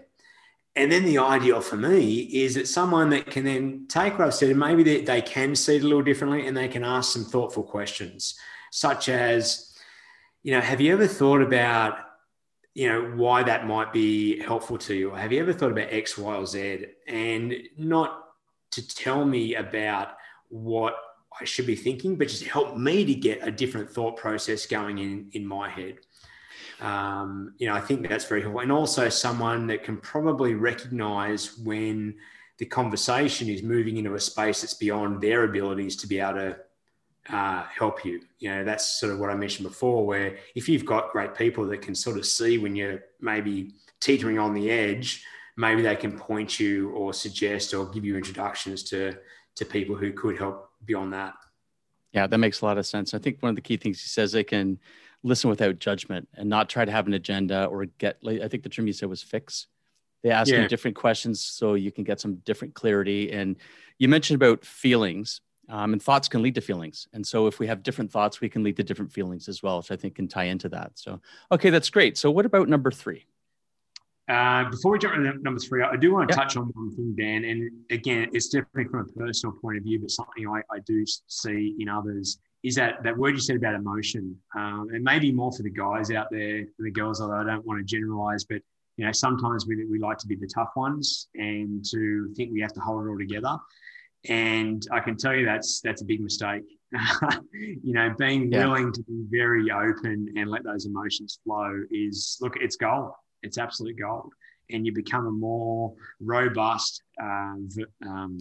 And 0.76 0.92
then 0.92 1.06
the 1.06 1.20
ideal 1.20 1.62
for 1.62 1.78
me 1.78 2.22
is 2.22 2.56
that 2.56 2.68
someone 2.68 3.12
that 3.12 3.28
can 3.28 3.46
then 3.46 3.86
take 3.88 4.18
what 4.18 4.28
I've 4.28 4.34
said 4.34 4.50
and 4.50 4.60
maybe 4.60 4.84
they, 4.84 5.02
they 5.02 5.22
can 5.22 5.56
see 5.56 5.78
it 5.78 5.84
a 5.84 5.88
little 5.88 6.02
differently 6.02 6.48
and 6.48 6.58
they 6.58 6.68
can 6.68 6.84
ask 6.84 7.14
some 7.14 7.24
thoughtful 7.24 7.64
questions, 7.64 8.38
such 8.72 9.08
as, 9.08 9.74
you 10.42 10.52
know, 10.52 10.60
have 10.60 10.82
you 10.82 10.92
ever 10.92 11.08
thought 11.08 11.42
about, 11.42 11.98
you 12.74 12.90
know, 12.90 13.02
why 13.16 13.44
that 13.44 13.68
might 13.68 13.94
be 13.94 14.40
helpful 14.40 14.78
to 14.80 14.96
you? 14.96 15.12
Have 15.12 15.32
you 15.32 15.40
ever 15.40 15.54
thought 15.54 15.72
about 15.72 15.94
X, 15.94 16.18
Y, 16.18 16.36
or 16.36 16.46
Z? 16.46 16.86
And 17.08 17.54
not 17.78 18.24
to 18.72 18.88
tell 18.88 19.26
me 19.26 19.56
about 19.56 20.16
what 20.50 20.96
I 21.40 21.46
should 21.46 21.68
be 21.68 21.76
thinking, 21.76 22.16
but 22.16 22.28
just 22.28 22.44
help 22.44 22.78
me 22.78 23.06
to 23.06 23.14
get 23.14 23.48
a 23.48 23.52
different 23.52 23.90
thought 23.90 24.18
process 24.18 24.66
going 24.66 24.98
in 24.98 25.30
in 25.34 25.46
my 25.46 25.70
head. 25.70 26.00
Um, 26.82 27.54
you 27.58 27.68
know, 27.68 27.76
I 27.76 27.82
think 27.82 28.08
that's 28.08 28.26
very 28.26 28.42
helpful. 28.42 28.62
And 28.62 28.72
also 28.72 29.08
someone 29.10 29.68
that 29.68 29.84
can 29.84 29.98
probably 29.98 30.56
recognize 30.56 31.58
when 31.58 32.16
the 32.58 32.66
conversation 32.66 33.50
is 33.50 33.64
moving 33.64 33.98
into 33.98 34.16
a 34.16 34.20
space 34.20 34.62
that's 34.62 34.74
beyond 34.74 35.22
their 35.22 35.44
abilities 35.44 35.96
to 35.98 36.08
be 36.08 36.20
able 36.20 36.36
to 36.36 36.58
uh, 37.30 37.64
help 37.64 38.04
you. 38.06 38.22
You 38.40 38.50
know, 38.50 38.64
that's 38.64 39.00
sort 39.00 39.14
of 39.14 39.20
what 39.20 39.30
I 39.30 39.36
mentioned 39.36 39.68
before, 39.68 40.06
where 40.06 40.38
if 40.56 40.68
you've 40.68 40.86
got 40.86 41.12
great 41.12 41.36
people 41.36 41.66
that 41.68 41.82
can 41.82 41.96
sort 41.96 42.18
of 42.18 42.26
see 42.26 42.58
when 42.58 42.76
you're 42.76 43.04
maybe 43.22 43.74
teetering 44.02 44.40
on 44.40 44.54
the 44.54 44.70
edge, 44.70 45.24
maybe 45.56 45.82
they 45.82 45.96
can 45.96 46.18
point 46.18 46.60
you 46.60 46.92
or 46.92 47.14
suggest 47.14 47.74
or 47.74 47.86
give 47.86 48.06
you 48.06 48.18
introductions 48.18 48.84
to 48.84 49.18
to 49.56 49.66
people 49.66 49.96
who 49.96 50.12
could 50.12 50.38
help 50.38 50.70
beyond 50.84 51.14
that. 51.14 51.36
Yeah, 52.12 52.28
that 52.28 52.38
makes 52.40 52.62
a 52.62 52.66
lot 52.66 52.78
of 52.78 52.86
sense. 52.86 53.14
I 53.14 53.20
think 53.20 53.38
one 53.42 53.52
of 53.52 53.56
the 53.56 53.62
key 53.62 53.78
things 53.78 54.02
he 54.02 54.08
says 54.08 54.32
they 54.32 54.44
can 54.44 54.80
listen 55.24 55.50
without 55.50 55.80
judgment 55.80 56.28
and 56.36 56.50
not 56.50 56.70
try 56.70 56.86
to 56.86 56.92
have 56.92 57.08
an 57.08 57.14
agenda 57.14 57.66
or 57.66 57.86
get 57.98 58.18
like 58.22 58.42
i 58.42 58.48
think 58.48 58.64
the 58.64 58.70
term 58.70 58.86
you 58.86 58.94
said 58.94 59.10
was 59.10 59.24
fix 59.24 59.68
they 60.22 60.30
ask 60.30 60.52
yeah. 60.52 60.62
you 60.62 60.68
different 60.68 60.96
questions 60.96 61.44
so 61.44 61.74
you 61.74 61.92
can 61.92 62.04
get 62.04 62.20
some 62.20 62.36
different 62.46 62.74
clarity 62.74 63.32
and 63.32 63.56
you 63.98 64.08
mentioned 64.08 64.36
about 64.36 64.64
feelings 64.66 65.42
um, 65.70 65.94
and 65.94 66.02
thoughts 66.02 66.28
can 66.28 66.42
lead 66.42 66.56
to 66.56 66.62
feelings 66.62 67.08
and 67.14 67.26
so 67.26 67.48
if 67.48 67.60
we 67.60 67.68
have 67.68 67.84
different 67.84 68.12
thoughts 68.12 68.42
we 68.42 68.50
can 68.50 68.64
lead 68.64 68.78
to 68.78 68.84
different 68.84 69.12
feelings 69.12 69.48
as 69.48 69.64
well 69.64 69.78
which 69.78 69.92
i 69.92 69.96
think 69.96 70.16
can 70.16 70.28
tie 70.28 70.46
into 70.46 70.70
that 70.70 70.92
so 70.96 71.20
okay 71.52 71.70
that's 71.70 71.90
great 71.90 72.18
so 72.18 72.30
what 72.32 72.46
about 72.46 72.68
number 72.68 72.92
three 72.92 73.26
uh, 74.30 74.70
before 74.70 74.94
we 74.94 75.00
jump 75.00 75.16
into 75.16 75.38
number 75.42 75.60
three, 75.60 75.84
I 75.84 75.98
do 75.98 76.14
want 76.14 76.30
to 76.30 76.34
yep. 76.34 76.44
touch 76.46 76.56
on 76.56 76.72
one 76.74 76.96
thing, 76.96 77.14
Dan. 77.18 77.44
And 77.44 77.70
again, 77.92 78.30
it's 78.32 78.48
different 78.48 78.90
from 78.90 79.02
a 79.02 79.20
personal 79.20 79.54
point 79.62 79.78
of 79.78 79.84
view, 79.84 80.00
but 80.00 80.12
something 80.12 80.48
I, 80.48 80.62
I 80.74 80.80
do 80.86 81.04
see 81.28 81.76
in 81.78 81.90
others 81.90 82.40
is 82.64 82.76
that 82.76 83.04
that 83.04 83.18
word 83.18 83.32
you 83.32 83.42
said 83.42 83.58
about 83.58 83.76
emotion, 83.76 84.38
um, 84.56 84.88
and 84.94 85.04
maybe 85.04 85.32
more 85.34 85.52
for 85.52 85.64
the 85.64 85.70
guys 85.70 86.10
out 86.12 86.28
there, 86.32 86.64
the 86.80 86.92
girls. 86.92 87.20
Although 87.20 87.36
I 87.36 87.44
don't 87.44 87.66
want 87.66 87.80
to 87.80 87.84
generalize, 87.84 88.46
but 88.46 88.62
you 88.96 89.06
know, 89.06 89.12
sometimes 89.12 89.68
we 89.68 89.86
we 89.86 90.00
like 90.00 90.18
to 90.20 90.28
be 90.28 90.36
the 90.36 90.48
tough 90.48 90.72
ones 90.78 91.28
and 91.36 91.84
to 91.92 92.34
think 92.36 92.54
we 92.54 92.62
have 92.62 92.74
to 92.74 92.80
hold 92.80 93.06
it 93.06 93.10
all 93.10 93.18
together. 93.18 93.58
And 94.30 94.86
I 94.92 95.00
can 95.00 95.18
tell 95.18 95.36
you 95.36 95.46
that's 95.46 95.82
that's 95.82 96.02
a 96.02 96.06
big 96.06 96.22
mistake. 96.22 96.64
you 97.54 97.94
know, 97.94 98.14
being 98.18 98.52
yeah. 98.52 98.66
willing 98.66 98.92
to 98.94 99.04
be 99.04 99.26
very 99.30 99.72
open 99.72 100.34
and 100.38 100.50
let 100.50 100.64
those 100.64 100.86
emotions 100.86 101.40
flow 101.44 101.82
is 101.92 102.38
look, 102.42 102.54
it's 102.58 102.76
gold. 102.76 103.12
It's 103.42 103.58
absolute 103.58 103.98
gold, 104.00 104.32
and 104.70 104.86
you 104.86 104.94
become 104.94 105.28
a 105.28 105.32
more 105.32 105.94
robust. 106.22 107.04
Uh, 107.22 107.56
um, 108.06 108.38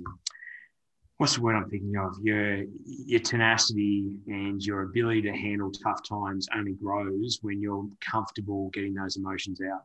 what's 1.16 1.34
the 1.36 1.40
word 1.40 1.56
I'm 1.56 1.68
thinking 1.68 1.96
of? 1.96 2.16
Your 2.22 2.64
your 2.84 3.20
tenacity 3.20 4.18
and 4.28 4.62
your 4.64 4.82
ability 4.82 5.22
to 5.22 5.32
handle 5.32 5.70
tough 5.70 6.00
times 6.08 6.48
only 6.54 6.74
grows 6.74 7.38
when 7.42 7.60
you're 7.60 7.86
comfortable 8.00 8.70
getting 8.70 8.94
those 8.94 9.16
emotions 9.16 9.60
out. 9.60 9.82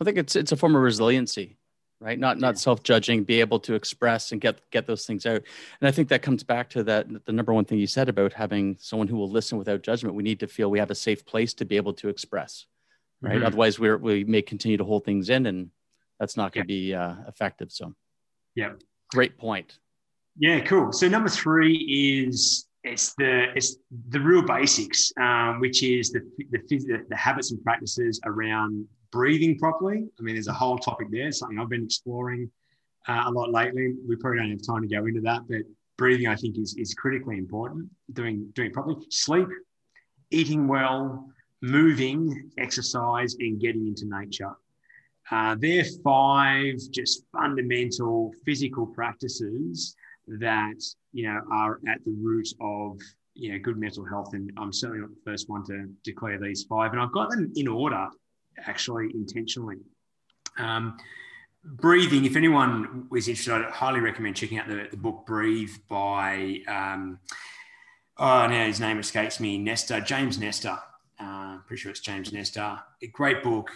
I 0.00 0.04
think 0.04 0.18
it's 0.18 0.36
it's 0.36 0.52
a 0.52 0.56
form 0.56 0.74
of 0.74 0.82
resiliency, 0.82 1.56
right? 2.02 2.18
Not 2.18 2.38
not 2.38 2.58
self-judging, 2.58 3.24
be 3.24 3.40
able 3.40 3.60
to 3.60 3.74
express 3.74 4.32
and 4.32 4.40
get 4.40 4.60
get 4.70 4.86
those 4.86 5.06
things 5.06 5.24
out. 5.24 5.42
And 5.80 5.88
I 5.88 5.92
think 5.92 6.08
that 6.08 6.22
comes 6.22 6.42
back 6.42 6.68
to 6.70 6.82
that 6.84 7.06
the 7.24 7.32
number 7.32 7.52
one 7.52 7.64
thing 7.64 7.78
you 7.78 7.86
said 7.86 8.08
about 8.08 8.32
having 8.32 8.76
someone 8.80 9.08
who 9.08 9.16
will 9.16 9.30
listen 9.30 9.58
without 9.58 9.82
judgment. 9.82 10.16
We 10.16 10.22
need 10.22 10.40
to 10.40 10.48
feel 10.48 10.70
we 10.70 10.80
have 10.80 10.90
a 10.90 10.96
safe 10.96 11.24
place 11.24 11.54
to 11.54 11.64
be 11.64 11.76
able 11.76 11.94
to 11.94 12.08
express, 12.08 12.66
right? 13.20 13.36
Mm-hmm. 13.36 13.46
Otherwise, 13.46 13.78
we're 13.78 13.98
we 13.98 14.24
may 14.24 14.42
continue 14.42 14.76
to 14.76 14.84
hold 14.84 15.04
things 15.04 15.30
in, 15.30 15.46
and 15.46 15.70
that's 16.18 16.36
not 16.36 16.52
going 16.52 16.66
to 16.66 16.74
yeah. 16.74 16.80
be 16.80 16.94
uh, 16.94 17.28
effective. 17.28 17.70
So, 17.70 17.94
yeah, 18.54 18.72
great 19.10 19.38
point. 19.38 19.78
Yeah, 20.38 20.60
cool. 20.60 20.92
So 20.92 21.08
number 21.08 21.28
three 21.28 21.76
is 22.26 22.66
it's 22.84 23.14
the 23.14 23.52
it's 23.54 23.76
the 24.08 24.20
real 24.20 24.42
basics, 24.42 25.12
um, 25.20 25.60
which 25.60 25.82
is 25.82 26.10
the, 26.10 26.20
the 26.50 27.04
the 27.08 27.16
habits 27.16 27.52
and 27.52 27.62
practices 27.62 28.20
around 28.24 28.86
breathing 29.12 29.58
properly. 29.58 30.08
I 30.18 30.22
mean, 30.22 30.34
there's 30.34 30.48
a 30.48 30.52
whole 30.52 30.78
topic 30.78 31.08
there, 31.10 31.30
something 31.30 31.58
I've 31.58 31.68
been 31.68 31.84
exploring 31.84 32.50
uh, 33.06 33.24
a 33.26 33.30
lot 33.30 33.52
lately. 33.52 33.94
We 34.08 34.16
probably 34.16 34.40
don't 34.40 34.50
have 34.50 34.66
time 34.66 34.82
to 34.82 34.88
go 34.88 35.06
into 35.06 35.20
that, 35.20 35.42
but 35.48 35.62
breathing, 35.96 36.26
I 36.26 36.34
think, 36.34 36.58
is, 36.58 36.74
is 36.76 36.94
critically 36.94 37.38
important. 37.38 37.88
Doing 38.12 38.50
doing 38.54 38.72
properly, 38.72 38.96
sleep, 39.10 39.48
eating 40.30 40.66
well, 40.66 41.28
moving, 41.60 42.50
exercise, 42.58 43.36
and 43.38 43.60
getting 43.60 43.86
into 43.86 44.06
nature. 44.06 44.52
Uh, 45.30 45.56
they're 45.58 45.84
five 46.02 46.74
just 46.90 47.24
fundamental 47.32 48.32
physical 48.44 48.86
practices 48.86 49.94
that 50.26 50.74
you 51.12 51.26
know 51.26 51.40
are 51.50 51.80
at 51.88 52.02
the 52.04 52.12
root 52.20 52.48
of 52.60 52.98
you 53.34 53.52
know 53.52 53.58
good 53.58 53.76
mental 53.76 54.04
health. 54.04 54.34
And 54.34 54.50
I'm 54.56 54.72
certainly 54.72 55.02
not 55.02 55.10
the 55.10 55.30
first 55.30 55.48
one 55.48 55.64
to 55.66 55.88
declare 56.02 56.38
these 56.40 56.64
five. 56.64 56.92
And 56.92 57.00
I've 57.00 57.12
got 57.12 57.30
them 57.30 57.52
in 57.56 57.68
order 57.68 58.08
actually 58.66 59.10
intentionally. 59.14 59.78
Um, 60.58 60.96
breathing, 61.64 62.24
if 62.24 62.36
anyone 62.36 63.06
was 63.10 63.28
interested, 63.28 63.54
I'd 63.54 63.70
highly 63.70 64.00
recommend 64.00 64.36
checking 64.36 64.58
out 64.58 64.68
the, 64.68 64.88
the 64.90 64.96
book 64.96 65.24
Breathe 65.26 65.74
by, 65.88 66.60
um, 66.68 67.18
oh, 68.18 68.46
now 68.46 68.66
his 68.66 68.80
name 68.80 68.98
escapes 68.98 69.40
me, 69.40 69.58
Nestor, 69.58 70.00
James 70.00 70.38
Nestor. 70.38 70.78
Uh, 71.18 71.58
pretty 71.66 71.80
sure 71.80 71.90
it's 71.90 72.00
James 72.00 72.32
Nestor. 72.32 72.80
A 73.02 73.06
great 73.08 73.42
book, 73.42 73.70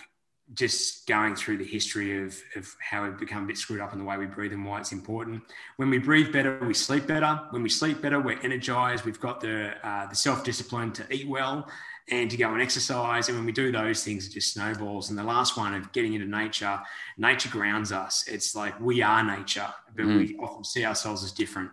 just 0.54 1.06
going 1.06 1.34
through 1.34 1.58
the 1.58 1.64
history 1.64 2.24
of, 2.24 2.36
of 2.54 2.74
how 2.78 3.04
we've 3.04 3.18
become 3.18 3.44
a 3.44 3.46
bit 3.46 3.58
screwed 3.58 3.80
up 3.80 3.92
in 3.92 3.98
the 3.98 4.04
way 4.04 4.16
we 4.16 4.26
breathe 4.26 4.52
and 4.52 4.64
why 4.64 4.78
it's 4.78 4.92
important. 4.92 5.42
When 5.76 5.90
we 5.90 5.98
breathe 5.98 6.32
better, 6.32 6.58
we 6.64 6.74
sleep 6.74 7.06
better. 7.06 7.40
When 7.50 7.62
we 7.62 7.68
sleep 7.68 8.00
better, 8.00 8.20
we're 8.20 8.40
energized. 8.40 9.04
We've 9.04 9.20
got 9.20 9.40
the, 9.40 9.74
uh, 9.86 10.06
the 10.06 10.14
self 10.14 10.44
discipline 10.44 10.92
to 10.92 11.12
eat 11.12 11.28
well 11.28 11.68
and 12.08 12.30
to 12.30 12.36
go 12.36 12.52
and 12.52 12.62
exercise. 12.62 13.28
And 13.28 13.36
when 13.36 13.44
we 13.44 13.50
do 13.50 13.72
those 13.72 14.04
things, 14.04 14.28
it 14.28 14.32
just 14.32 14.52
snowballs. 14.52 15.10
And 15.10 15.18
the 15.18 15.24
last 15.24 15.56
one 15.56 15.74
of 15.74 15.90
getting 15.90 16.14
into 16.14 16.28
nature, 16.28 16.78
nature 17.18 17.48
grounds 17.48 17.90
us. 17.90 18.28
It's 18.28 18.54
like 18.54 18.78
we 18.80 19.02
are 19.02 19.24
nature, 19.24 19.66
but 19.96 20.04
mm. 20.04 20.18
we 20.18 20.36
often 20.36 20.62
see 20.62 20.84
ourselves 20.84 21.24
as 21.24 21.32
different. 21.32 21.70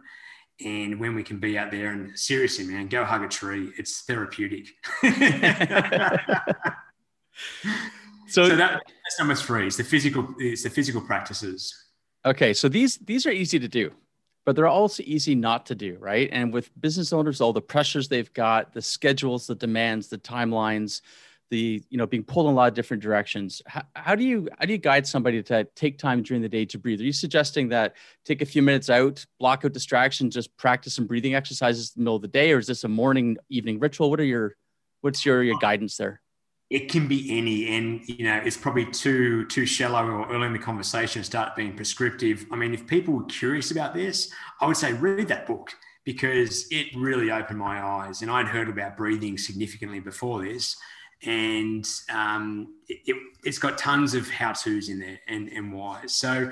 And 0.65 0.99
when 0.99 1.13
we 1.13 1.21
can 1.21 1.39
be 1.39 1.59
out 1.59 1.69
there 1.69 1.91
and 1.91 2.17
seriously, 2.17 2.65
man, 2.65 2.87
go 2.87 3.03
hug 3.03 3.23
a 3.23 3.27
tree. 3.27 3.71
It's 3.77 4.01
therapeutic. 4.01 4.69
so, 8.33 8.49
so 8.49 8.55
that, 8.55 8.81
that's 8.85 9.19
number 9.19 9.35
three. 9.35 9.67
It's 9.67 9.77
the 9.77 9.83
physical. 9.83 10.27
It's 10.39 10.63
the 10.63 10.69
physical 10.69 11.01
practices. 11.01 11.73
Okay, 12.25 12.53
so 12.53 12.69
these 12.69 12.97
these 12.97 13.25
are 13.25 13.31
easy 13.31 13.59
to 13.59 13.67
do 13.67 13.91
but 14.45 14.55
they're 14.55 14.67
also 14.67 15.03
easy 15.05 15.35
not 15.35 15.65
to 15.67 15.75
do, 15.75 15.97
right? 15.99 16.29
And 16.31 16.51
with 16.51 16.69
business 16.79 17.13
owners, 17.13 17.39
all 17.39 17.53
the 17.53 17.61
pressures 17.61 18.07
they've 18.07 18.31
got, 18.33 18.73
the 18.73 18.81
schedules, 18.81 19.47
the 19.47 19.55
demands, 19.55 20.07
the 20.07 20.17
timelines, 20.17 21.01
the 21.49 21.83
you 21.89 21.97
know 21.97 22.07
being 22.07 22.23
pulled 22.23 22.47
in 22.47 22.53
a 22.53 22.55
lot 22.55 22.67
of 22.67 22.73
different 22.73 23.03
directions. 23.03 23.61
How, 23.67 23.83
how 23.95 24.15
do 24.15 24.23
you 24.23 24.49
how 24.57 24.65
do 24.65 24.71
you 24.71 24.79
guide 24.79 25.05
somebody 25.05 25.43
to 25.43 25.63
take 25.75 25.97
time 25.97 26.23
during 26.23 26.41
the 26.41 26.49
day 26.49 26.65
to 26.65 26.79
breathe? 26.79 26.99
Are 26.99 27.03
you 27.03 27.13
suggesting 27.13 27.69
that 27.69 27.95
take 28.25 28.41
a 28.41 28.45
few 28.45 28.61
minutes 28.61 28.89
out, 28.89 29.23
block 29.39 29.63
out 29.63 29.71
distractions, 29.71 30.33
just 30.33 30.55
practice 30.57 30.95
some 30.95 31.05
breathing 31.05 31.35
exercises 31.35 31.93
in 31.95 32.01
the 32.01 32.03
middle 32.05 32.15
of 32.15 32.21
the 32.23 32.27
day, 32.27 32.51
or 32.53 32.57
is 32.57 32.67
this 32.67 32.83
a 32.83 32.87
morning 32.87 33.37
evening 33.49 33.79
ritual? 33.79 34.09
What 34.09 34.19
are 34.19 34.25
your 34.25 34.55
what's 35.01 35.25
your, 35.25 35.43
your 35.43 35.59
guidance 35.59 35.95
there? 35.97 36.22
It 36.69 36.89
can 36.89 37.07
be 37.07 37.37
any 37.37 37.75
and 37.75 38.01
you 38.07 38.25
know 38.25 38.41
it's 38.43 38.57
probably 38.57 38.85
too 38.85 39.45
too 39.45 39.65
shallow 39.65 40.05
or 40.05 40.33
early 40.33 40.47
in 40.47 40.53
the 40.53 40.59
conversation 40.59 41.21
to 41.21 41.25
start 41.25 41.55
being 41.55 41.75
prescriptive. 41.75 42.45
I 42.51 42.55
mean 42.55 42.73
if 42.73 42.87
people 42.87 43.13
were 43.13 43.25
curious 43.25 43.71
about 43.71 43.93
this 43.93 44.31
i 44.61 44.65
would 44.65 44.77
say 44.77 44.93
read 44.93 45.27
that 45.27 45.45
book 45.45 45.71
because 46.03 46.65
it 46.71 46.87
really 46.95 47.31
opened 47.31 47.59
my 47.59 47.81
eyes 47.81 48.21
and 48.21 48.31
i'd 48.31 48.47
heard 48.47 48.69
about 48.69 48.97
breathing 48.97 49.37
significantly 49.37 49.99
before 49.99 50.43
this 50.43 50.75
and 51.25 51.87
um, 52.09 52.75
it, 52.87 53.15
has 53.45 53.59
got 53.59 53.77
tons 53.77 54.13
of 54.13 54.29
how 54.29 54.51
to's 54.51 54.89
in 54.89 54.99
there 54.99 55.19
and, 55.27 55.49
and 55.49 55.73
why. 55.73 56.01
So 56.07 56.51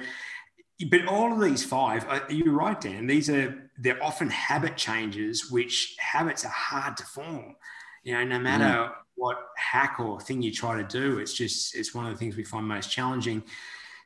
but 0.89 1.06
all 1.06 1.32
of 1.32 1.39
these 1.39 1.63
five 1.63 2.06
uh, 2.10 2.22
you're 2.27 2.56
right 2.56 2.82
dan 2.82 3.06
these 3.06 3.30
are 3.30 3.70
they're 3.77 4.03
often 4.03 4.27
habit 4.32 4.75
changes 4.75 5.51
which 5.51 5.96
habits 6.00 6.44
are 6.44 6.51
hard 6.51 6.98
to 6.98 7.03
form 7.06 7.56
you 8.03 8.13
know 8.13 8.24
no 8.24 8.39
matter 8.39 8.65
mm 8.65 8.91
what 9.22 9.38
hack 9.55 10.00
or 10.00 10.20
thing 10.20 10.41
you 10.41 10.51
try 10.51 10.75
to 10.75 10.84
do. 10.84 11.20
It's 11.20 11.34
just 11.34 11.75
it's 11.75 11.93
one 11.93 12.05
of 12.05 12.12
the 12.12 12.17
things 12.17 12.36
we 12.36 12.43
find 12.43 12.67
most 12.67 12.91
challenging. 12.91 13.43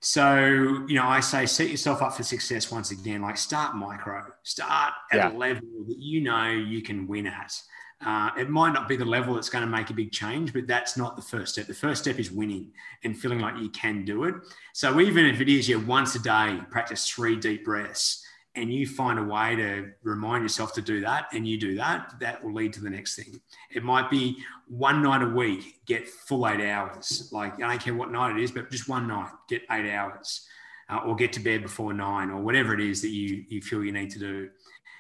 So, 0.02 0.86
you 0.88 0.96
know, 0.96 1.08
I 1.08 1.22
say 1.22 1.46
set 1.46 1.70
yourself 1.70 2.02
up 2.02 2.18
for 2.18 2.24
success 2.24 2.70
once 2.70 2.92
again. 2.92 3.22
Like 3.22 3.38
start 3.38 3.76
micro, 3.76 4.26
start 4.44 4.94
at 5.14 5.18
yeah. 5.18 5.32
a 5.32 5.34
level 5.34 5.68
that 5.88 5.98
you 5.98 6.20
know 6.22 6.50
you 6.50 6.82
can 6.82 7.08
win 7.08 7.28
at. 7.28 7.60
Uh, 8.06 8.30
it 8.38 8.50
might 8.50 8.74
not 8.74 8.90
be 8.90 8.98
the 8.98 9.06
level 9.06 9.36
that's 9.36 9.50
going 9.50 9.64
to 9.64 9.70
make 9.70 9.90
a 9.90 9.94
big 9.94 10.12
change, 10.12 10.52
but 10.52 10.68
that's 10.68 10.98
not 10.98 11.16
the 11.16 11.22
first 11.22 11.54
step. 11.54 11.66
The 11.66 11.74
first 11.74 12.04
step 12.04 12.20
is 12.20 12.30
winning 12.30 12.74
and 13.06 13.18
feeling 13.18 13.40
like 13.40 13.58
you 13.58 13.70
can 13.70 14.04
do 14.04 14.26
it. 14.26 14.36
So 14.74 15.00
even 15.00 15.26
if 15.26 15.40
it 15.40 15.48
is 15.48 15.70
you 15.70 15.80
once 15.80 16.14
a 16.16 16.20
day, 16.20 16.60
practice 16.70 17.10
three 17.10 17.38
deep 17.38 17.64
breaths 17.64 18.25
and 18.56 18.72
you 18.72 18.88
find 18.88 19.20
a 19.20 19.24
way 19.24 19.56
to 19.56 19.92
remind 20.04 20.44
yourself 20.44 20.74
to 20.74 20.82
do 20.82 21.02
that 21.02 21.28
and 21.34 21.48
you 21.48 21.60
do 21.60 21.76
that, 21.76 22.14
that 22.20 22.44
will 22.44 22.54
lead 22.54 22.74
to 22.74 22.82
the 22.82 22.90
next 22.90 23.16
thing. 23.16 23.40
It 23.74 23.84
might 23.84 24.10
be 24.10 24.38
one 24.68 25.04
night 25.04 25.22
a 25.22 25.30
week, 25.30 25.82
get 25.86 26.08
full 26.08 26.48
eight 26.48 26.62
hours. 26.62 27.30
Like, 27.32 27.62
I 27.62 27.68
don't 27.68 27.82
care 27.82 27.94
what 27.94 28.12
night 28.12 28.38
it 28.38 28.42
is, 28.42 28.52
but 28.52 28.72
just 28.72 28.88
one 28.88 29.08
night, 29.08 29.32
get 29.50 29.64
eight 29.72 29.92
hours. 29.92 30.48
Uh, 30.88 30.98
or 30.98 31.16
get 31.16 31.34
to 31.34 31.40
bed 31.40 31.64
before 31.64 31.94
nine, 31.94 32.30
or 32.30 32.44
whatever 32.44 32.72
it 32.76 32.80
is 32.80 33.02
that 33.02 33.10
you, 33.10 33.44
you 33.50 33.60
feel 33.60 33.84
you 33.84 33.92
need 33.92 34.12
to 34.12 34.20
do. 34.20 34.48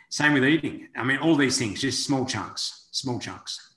Same 0.09 0.33
with 0.33 0.43
eating. 0.43 0.87
I 0.97 1.03
mean, 1.03 1.19
all 1.19 1.35
these 1.35 1.59
things, 1.59 1.79
just 1.79 2.03
small 2.03 2.25
chunks, 2.25 2.87
small 2.89 3.19
chunks. 3.19 3.75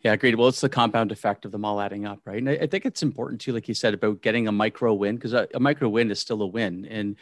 Yeah, 0.00 0.12
agreed. 0.12 0.36
Well, 0.36 0.48
it's 0.48 0.62
the 0.62 0.70
compound 0.70 1.12
effect 1.12 1.44
of 1.44 1.52
them 1.52 1.64
all 1.64 1.82
adding 1.82 2.06
up, 2.06 2.20
right? 2.24 2.38
And 2.38 2.48
I, 2.48 2.66
think 2.66 2.86
it's 2.86 3.02
important 3.02 3.42
too, 3.42 3.52
like 3.52 3.68
you 3.68 3.74
said, 3.74 3.92
about 3.92 4.22
getting 4.22 4.48
a 4.48 4.52
micro 4.52 4.94
win 4.94 5.16
because 5.16 5.34
a, 5.34 5.46
a 5.54 5.60
micro 5.60 5.88
win 5.88 6.10
is 6.10 6.18
still 6.18 6.40
a 6.40 6.46
win. 6.46 6.86
And 6.86 7.16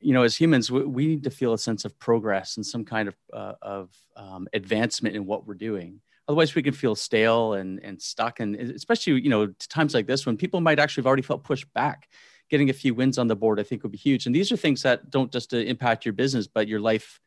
you 0.00 0.12
know, 0.12 0.22
as 0.22 0.36
humans, 0.36 0.70
we, 0.70 0.84
we, 0.84 1.06
need 1.06 1.24
to 1.24 1.30
feel 1.30 1.52
a 1.52 1.58
sense 1.58 1.84
of 1.84 1.98
progress 1.98 2.56
and 2.56 2.66
some 2.66 2.84
kind 2.84 3.08
of 3.08 3.14
uh, 3.32 3.54
of 3.62 3.90
um, 4.16 4.46
advancement 4.52 5.16
in 5.16 5.26
what 5.26 5.46
we're 5.46 5.54
doing. 5.54 6.00
Otherwise, 6.28 6.54
we 6.54 6.62
can 6.62 6.74
feel 6.74 6.94
stale 6.94 7.54
and 7.54 7.80
and 7.82 8.00
stuck. 8.00 8.40
And 8.40 8.56
especially, 8.56 9.20
you 9.20 9.30
know, 9.30 9.48
times 9.68 9.94
like 9.94 10.06
this 10.06 10.26
when 10.26 10.36
people 10.36 10.60
might 10.60 10.78
actually 10.78 11.02
have 11.02 11.06
already 11.06 11.22
felt 11.22 11.44
pushed 11.44 11.72
back. 11.74 12.08
Getting 12.48 12.70
a 12.70 12.74
few 12.74 12.94
wins 12.94 13.18
on 13.18 13.26
the 13.26 13.34
board, 13.34 13.58
I 13.58 13.64
think, 13.64 13.82
would 13.82 13.90
be 13.90 13.98
huge. 13.98 14.26
And 14.26 14.34
these 14.34 14.52
are 14.52 14.56
things 14.56 14.82
that 14.82 15.10
don't 15.10 15.32
just 15.32 15.52
uh, 15.52 15.56
impact 15.56 16.04
your 16.04 16.12
business, 16.12 16.46
but 16.46 16.68
your 16.68 16.78
life 16.78 17.18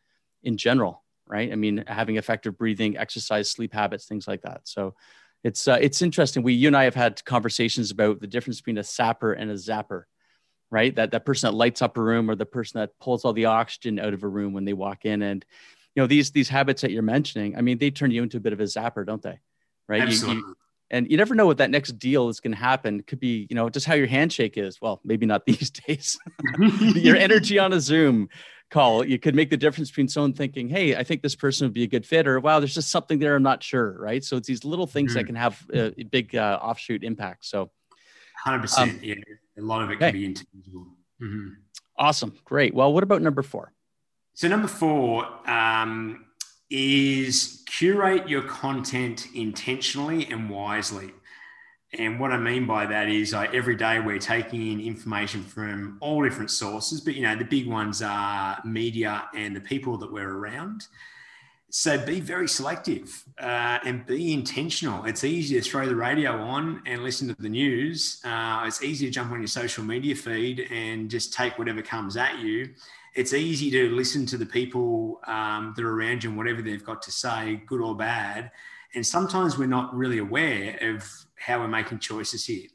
in 0.43 0.55
general, 0.55 1.03
right? 1.27 1.51
I 1.51 1.55
mean, 1.55 1.83
having 1.87 2.15
effective 2.15 2.57
breathing, 2.57 2.97
exercise, 2.97 3.51
sleep 3.51 3.73
habits, 3.73 4.05
things 4.05 4.29
like 4.29 4.43
that. 4.43 4.61
So, 4.63 4.95
it's 5.43 5.67
uh, 5.67 5.77
it's 5.81 6.01
interesting. 6.01 6.43
We 6.43 6.53
you 6.53 6.67
and 6.67 6.77
I 6.77 6.83
have 6.83 6.95
had 6.95 7.23
conversations 7.25 7.91
about 7.91 8.21
the 8.21 8.27
difference 8.27 8.61
between 8.61 8.77
a 8.77 8.83
sapper 8.83 9.33
and 9.33 9.49
a 9.51 9.55
zapper 9.55 10.03
right? 10.71 10.95
That 10.95 11.11
that 11.11 11.25
person 11.25 11.49
that 11.49 11.57
lights 11.57 11.81
up 11.81 11.97
a 11.97 12.01
room 12.01 12.29
or 12.29 12.35
the 12.35 12.45
person 12.45 12.79
that 12.79 12.97
pulls 12.99 13.25
all 13.25 13.33
the 13.33 13.45
oxygen 13.45 13.99
out 13.99 14.13
of 14.13 14.23
a 14.23 14.27
room 14.27 14.53
when 14.53 14.65
they 14.65 14.73
walk 14.73 15.05
in. 15.05 15.21
And 15.21 15.45
you 15.95 16.03
know, 16.03 16.07
these 16.07 16.31
these 16.31 16.49
habits 16.49 16.81
that 16.81 16.91
you're 16.91 17.01
mentioning, 17.01 17.55
I 17.57 17.61
mean, 17.61 17.77
they 17.77 17.91
turn 17.91 18.11
you 18.11 18.23
into 18.23 18.37
a 18.37 18.41
bit 18.41 18.53
of 18.53 18.59
a 18.59 18.63
zapper, 18.63 19.05
don't 19.05 19.21
they? 19.21 19.39
Right. 19.87 20.01
Absolutely. 20.01 20.41
You, 20.41 20.47
you, 20.47 20.55
and 20.91 21.09
you 21.09 21.17
never 21.17 21.35
know 21.35 21.45
what 21.45 21.57
that 21.57 21.69
next 21.69 21.99
deal 21.99 22.29
is 22.29 22.39
going 22.39 22.53
to 22.53 22.57
happen. 22.57 22.99
It 22.99 23.07
could 23.07 23.19
be, 23.19 23.45
you 23.49 23.55
know, 23.55 23.69
just 23.69 23.85
how 23.85 23.93
your 23.93 24.07
handshake 24.07 24.57
is. 24.57 24.81
Well, 24.81 24.99
maybe 25.03 25.25
not 25.25 25.45
these 25.45 25.69
days. 25.69 26.17
your 26.95 27.15
energy 27.15 27.59
on 27.59 27.73
a 27.73 27.79
Zoom 27.79 28.29
call, 28.71 29.05
you 29.05 29.19
could 29.19 29.35
make 29.35 29.49
the 29.49 29.57
difference 29.57 29.89
between 29.89 30.07
someone 30.07 30.33
thinking, 30.33 30.69
"Hey, 30.69 30.95
I 30.95 31.03
think 31.03 31.21
this 31.21 31.35
person 31.35 31.65
would 31.65 31.73
be 31.73 31.83
a 31.83 31.87
good 31.87 32.05
fit," 32.05 32.27
or 32.27 32.39
"Wow, 32.39 32.59
there's 32.59 32.73
just 32.73 32.89
something 32.89 33.19
there 33.19 33.35
I'm 33.35 33.43
not 33.43 33.63
sure." 33.63 33.97
Right. 33.99 34.23
So 34.23 34.37
it's 34.37 34.47
these 34.47 34.63
little 34.63 34.87
things 34.87 35.11
mm-hmm. 35.11 35.19
that 35.19 35.25
can 35.25 35.35
have 35.35 35.65
a, 35.73 36.03
big 36.03 36.35
uh, 36.35 36.59
offshoot 36.61 37.03
impact. 37.03 37.45
So, 37.45 37.71
hundred 38.43 38.57
um, 38.57 38.61
percent. 38.61 39.03
A 39.59 39.61
lot 39.61 39.81
of 39.81 39.91
it 39.91 39.99
can 39.99 40.13
be 40.13 40.25
intangible. 40.25 40.87
Mm-hmm. 41.21 41.49
Awesome. 41.97 42.33
Great. 42.45 42.73
Well, 42.73 42.93
what 42.93 43.03
about 43.03 43.21
number 43.21 43.41
four? 43.41 43.73
So, 44.33 44.47
number 44.47 44.69
four 44.69 45.27
um, 45.49 46.25
is 46.69 47.63
curate 47.67 48.29
your 48.29 48.43
content 48.43 49.27
intentionally 49.35 50.27
and 50.31 50.49
wisely. 50.49 51.11
And 51.93 52.19
what 52.19 52.31
I 52.31 52.37
mean 52.37 52.67
by 52.67 52.85
that 52.85 53.09
is 53.09 53.33
every 53.33 53.75
day 53.75 53.99
we're 53.99 54.19
taking 54.19 54.71
in 54.71 54.79
information 54.79 55.41
from 55.43 55.97
all 56.01 56.23
different 56.23 56.51
sources, 56.51 57.01
but 57.01 57.15
you 57.15 57.23
know, 57.23 57.35
the 57.35 57.45
big 57.45 57.67
ones 57.67 58.03
are 58.03 58.61
media 58.63 59.27
and 59.35 59.55
the 59.55 59.61
people 59.61 59.97
that 59.97 60.11
we're 60.11 60.29
around. 60.29 60.87
So 61.71 62.03
be 62.03 62.19
very 62.19 62.47
selective 62.47 63.23
uh, 63.39 63.79
and 63.85 64.05
be 64.05 64.33
intentional. 64.33 65.05
It's 65.05 65.23
easy 65.23 65.59
to 65.59 65.61
throw 65.61 65.85
the 65.85 65.95
radio 65.95 66.41
on 66.41 66.81
and 66.85 67.03
listen 67.03 67.27
to 67.27 67.35
the 67.39 67.49
news. 67.49 68.21
Uh, 68.23 68.63
it's 68.65 68.83
easy 68.83 69.05
to 69.05 69.11
jump 69.11 69.31
on 69.31 69.39
your 69.39 69.47
social 69.47 69.83
media 69.83 70.15
feed 70.15 70.67
and 70.71 71.09
just 71.09 71.31
take 71.33 71.59
whatever 71.59 71.81
comes 71.81 72.17
at 72.17 72.39
you. 72.39 72.69
It's 73.13 73.33
easy 73.33 73.69
to 73.71 73.89
listen 73.89 74.25
to 74.27 74.37
the 74.37 74.45
people 74.45 75.21
um, 75.27 75.73
that 75.75 75.85
are 75.85 75.93
around 75.93 76.23
you 76.23 76.29
and 76.29 76.37
whatever 76.37 76.61
they've 76.61 76.83
got 76.83 77.01
to 77.03 77.11
say, 77.11 77.61
good 77.67 77.81
or 77.81 77.95
bad. 77.95 78.51
And 78.95 79.05
sometimes 79.05 79.57
we're 79.57 79.67
not 79.67 79.95
really 79.95 80.17
aware 80.17 80.77
of 80.81 81.07
how 81.35 81.59
we're 81.59 81.67
making 81.67 81.99
choices 81.99 82.45
here. 82.45 82.67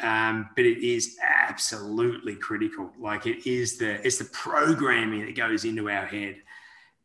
Um, 0.00 0.50
but 0.54 0.64
it 0.64 0.78
is 0.78 1.16
absolutely 1.28 2.36
critical. 2.36 2.92
Like 3.00 3.26
it 3.26 3.48
is 3.48 3.78
the 3.78 3.94
it's 4.06 4.18
the 4.18 4.26
programming 4.26 5.26
that 5.26 5.34
goes 5.34 5.64
into 5.64 5.90
our 5.90 6.06
head. 6.06 6.36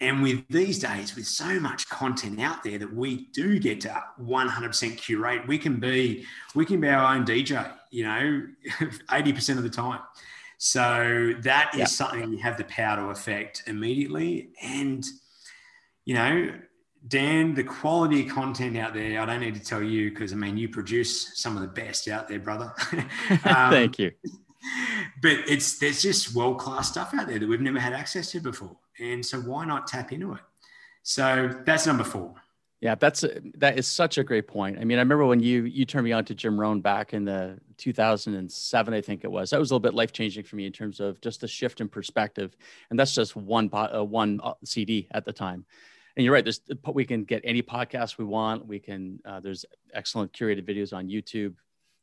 And 0.01 0.21
with 0.21 0.45
these 0.49 0.79
days, 0.79 1.15
with 1.15 1.25
so 1.25 1.59
much 1.59 1.87
content 1.87 2.41
out 2.41 2.63
there 2.63 2.77
that 2.77 2.93
we 2.93 3.27
do 3.27 3.57
get 3.59 3.81
to 3.81 4.03
100% 4.21 4.97
curate, 4.97 5.47
we 5.47 5.57
can 5.57 5.79
be 5.79 6.25
we 6.55 6.65
can 6.65 6.81
be 6.81 6.89
our 6.89 7.15
own 7.15 7.25
DJ. 7.25 7.71
You 7.89 8.03
know, 8.03 8.47
80% 9.09 9.57
of 9.57 9.63
the 9.63 9.69
time. 9.69 10.01
So 10.57 11.33
that 11.41 11.71
is 11.73 11.79
yep. 11.79 11.87
something 11.89 12.31
you 12.31 12.39
have 12.39 12.57
the 12.57 12.63
power 12.65 12.97
to 12.97 13.03
affect 13.09 13.63
immediately. 13.67 14.49
And 14.61 15.05
you 16.05 16.15
know, 16.15 16.53
Dan, 17.07 17.53
the 17.53 17.63
quality 17.63 18.25
of 18.25 18.33
content 18.33 18.77
out 18.77 18.93
there, 18.93 19.19
I 19.19 19.25
don't 19.25 19.41
need 19.41 19.55
to 19.55 19.63
tell 19.63 19.83
you 19.83 20.09
because 20.09 20.31
I 20.31 20.35
mean, 20.35 20.57
you 20.57 20.69
produce 20.69 21.39
some 21.39 21.55
of 21.55 21.61
the 21.61 21.67
best 21.67 22.07
out 22.07 22.27
there, 22.27 22.39
brother. 22.39 22.73
um, 23.45 23.71
Thank 23.71 23.99
you. 23.99 24.11
But 25.21 25.39
it's 25.49 25.77
there's 25.79 26.01
just 26.01 26.33
world 26.33 26.57
class 26.57 26.89
stuff 26.89 27.13
out 27.13 27.27
there 27.27 27.37
that 27.37 27.47
we've 27.47 27.59
never 27.59 27.79
had 27.79 27.91
access 27.91 28.31
to 28.31 28.39
before, 28.39 28.77
and 28.99 29.25
so 29.25 29.39
why 29.39 29.65
not 29.65 29.87
tap 29.87 30.11
into 30.11 30.33
it? 30.33 30.41
So 31.03 31.49
that's 31.65 31.85
number 31.85 32.03
four. 32.03 32.35
Yeah, 32.79 32.95
that's 32.95 33.23
a, 33.23 33.41
that 33.55 33.77
is 33.77 33.87
such 33.87 34.17
a 34.17 34.25
great 34.25 34.45
point. 34.45 34.77
I 34.77 34.83
mean, 34.83 34.97
I 34.97 35.01
remember 35.01 35.25
when 35.25 35.39
you 35.39 35.63
you 35.63 35.85
turned 35.85 36.03
me 36.03 36.11
on 36.11 36.25
to 36.25 36.35
Jim 36.35 36.59
Rohn 36.59 36.81
back 36.81 37.13
in 37.13 37.23
the 37.23 37.57
2007, 37.77 38.93
I 38.93 39.01
think 39.01 39.23
it 39.23 39.31
was. 39.31 39.51
That 39.51 39.59
was 39.59 39.71
a 39.71 39.73
little 39.73 39.79
bit 39.79 39.93
life 39.93 40.11
changing 40.11 40.43
for 40.43 40.57
me 40.57 40.65
in 40.65 40.73
terms 40.73 40.99
of 40.99 41.21
just 41.21 41.41
the 41.41 41.47
shift 41.47 41.79
in 41.79 41.87
perspective, 41.87 42.57
and 42.89 42.99
that's 42.99 43.15
just 43.15 43.35
one 43.35 43.69
uh, 43.71 44.03
one 44.03 44.41
uh, 44.43 44.53
CD 44.65 45.07
at 45.11 45.23
the 45.23 45.31
time 45.31 45.65
and 46.15 46.23
you're 46.23 46.33
right. 46.33 46.43
There's 46.43 46.61
we 46.93 47.05
can 47.05 47.23
get 47.23 47.41
any 47.43 47.61
podcast 47.61 48.17
we 48.17 48.25
want. 48.25 48.67
We 48.67 48.79
can 48.79 49.19
uh, 49.25 49.39
there's 49.39 49.65
excellent 49.93 50.33
curated 50.33 50.67
videos 50.67 50.93
on 50.93 51.07
YouTube, 51.07 51.55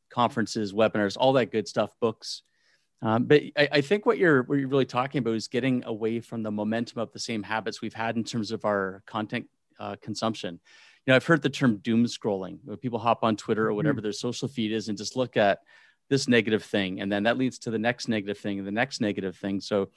conferences, 0.09 0.73
webinars, 0.73 1.17
all 1.17 1.33
that 1.33 1.51
good 1.51 1.67
stuff, 1.67 1.95
books. 1.99 2.43
Um, 3.01 3.23
but 3.23 3.41
I, 3.57 3.69
I, 3.71 3.81
think 3.81 4.05
what 4.05 4.19
you're 4.19 4.43
what 4.43 4.59
you're 4.59 4.67
really 4.67 4.85
talking 4.85 5.19
about 5.19 5.33
is 5.33 5.47
getting 5.47 5.83
away 5.85 6.19
from 6.19 6.43
the 6.43 6.51
momentum 6.51 7.01
of 7.01 7.11
the 7.11 7.19
same 7.19 7.41
habits 7.41 7.81
we've 7.81 7.93
had 7.93 8.15
in 8.15 8.23
terms 8.23 8.51
of 8.51 8.63
our 8.63 9.01
content 9.07 9.47
uh, 9.79 9.95
consumption. 10.01 10.59
You 11.05 11.11
know, 11.11 11.15
I've 11.15 11.25
heard 11.25 11.41
the 11.41 11.49
term 11.49 11.77
doom 11.77 12.05
scrolling. 12.05 12.59
Where 12.63 12.77
people 12.77 12.99
hop 12.99 13.23
on 13.23 13.35
Twitter 13.37 13.67
or 13.67 13.73
whatever 13.73 13.97
mm-hmm. 13.97 14.03
their 14.03 14.11
social 14.11 14.47
feed 14.47 14.71
is 14.71 14.87
and 14.87 14.97
just 14.97 15.15
look 15.15 15.35
at 15.35 15.59
this 16.09 16.27
negative 16.27 16.63
thing, 16.63 17.01
and 17.01 17.11
then 17.11 17.23
that 17.23 17.37
leads 17.37 17.57
to 17.59 17.71
the 17.71 17.79
next 17.79 18.07
negative 18.07 18.37
thing 18.37 18.59
and 18.59 18.67
the 18.67 18.71
next 18.71 19.01
negative 19.01 19.35
thing. 19.35 19.61
So 19.61 19.89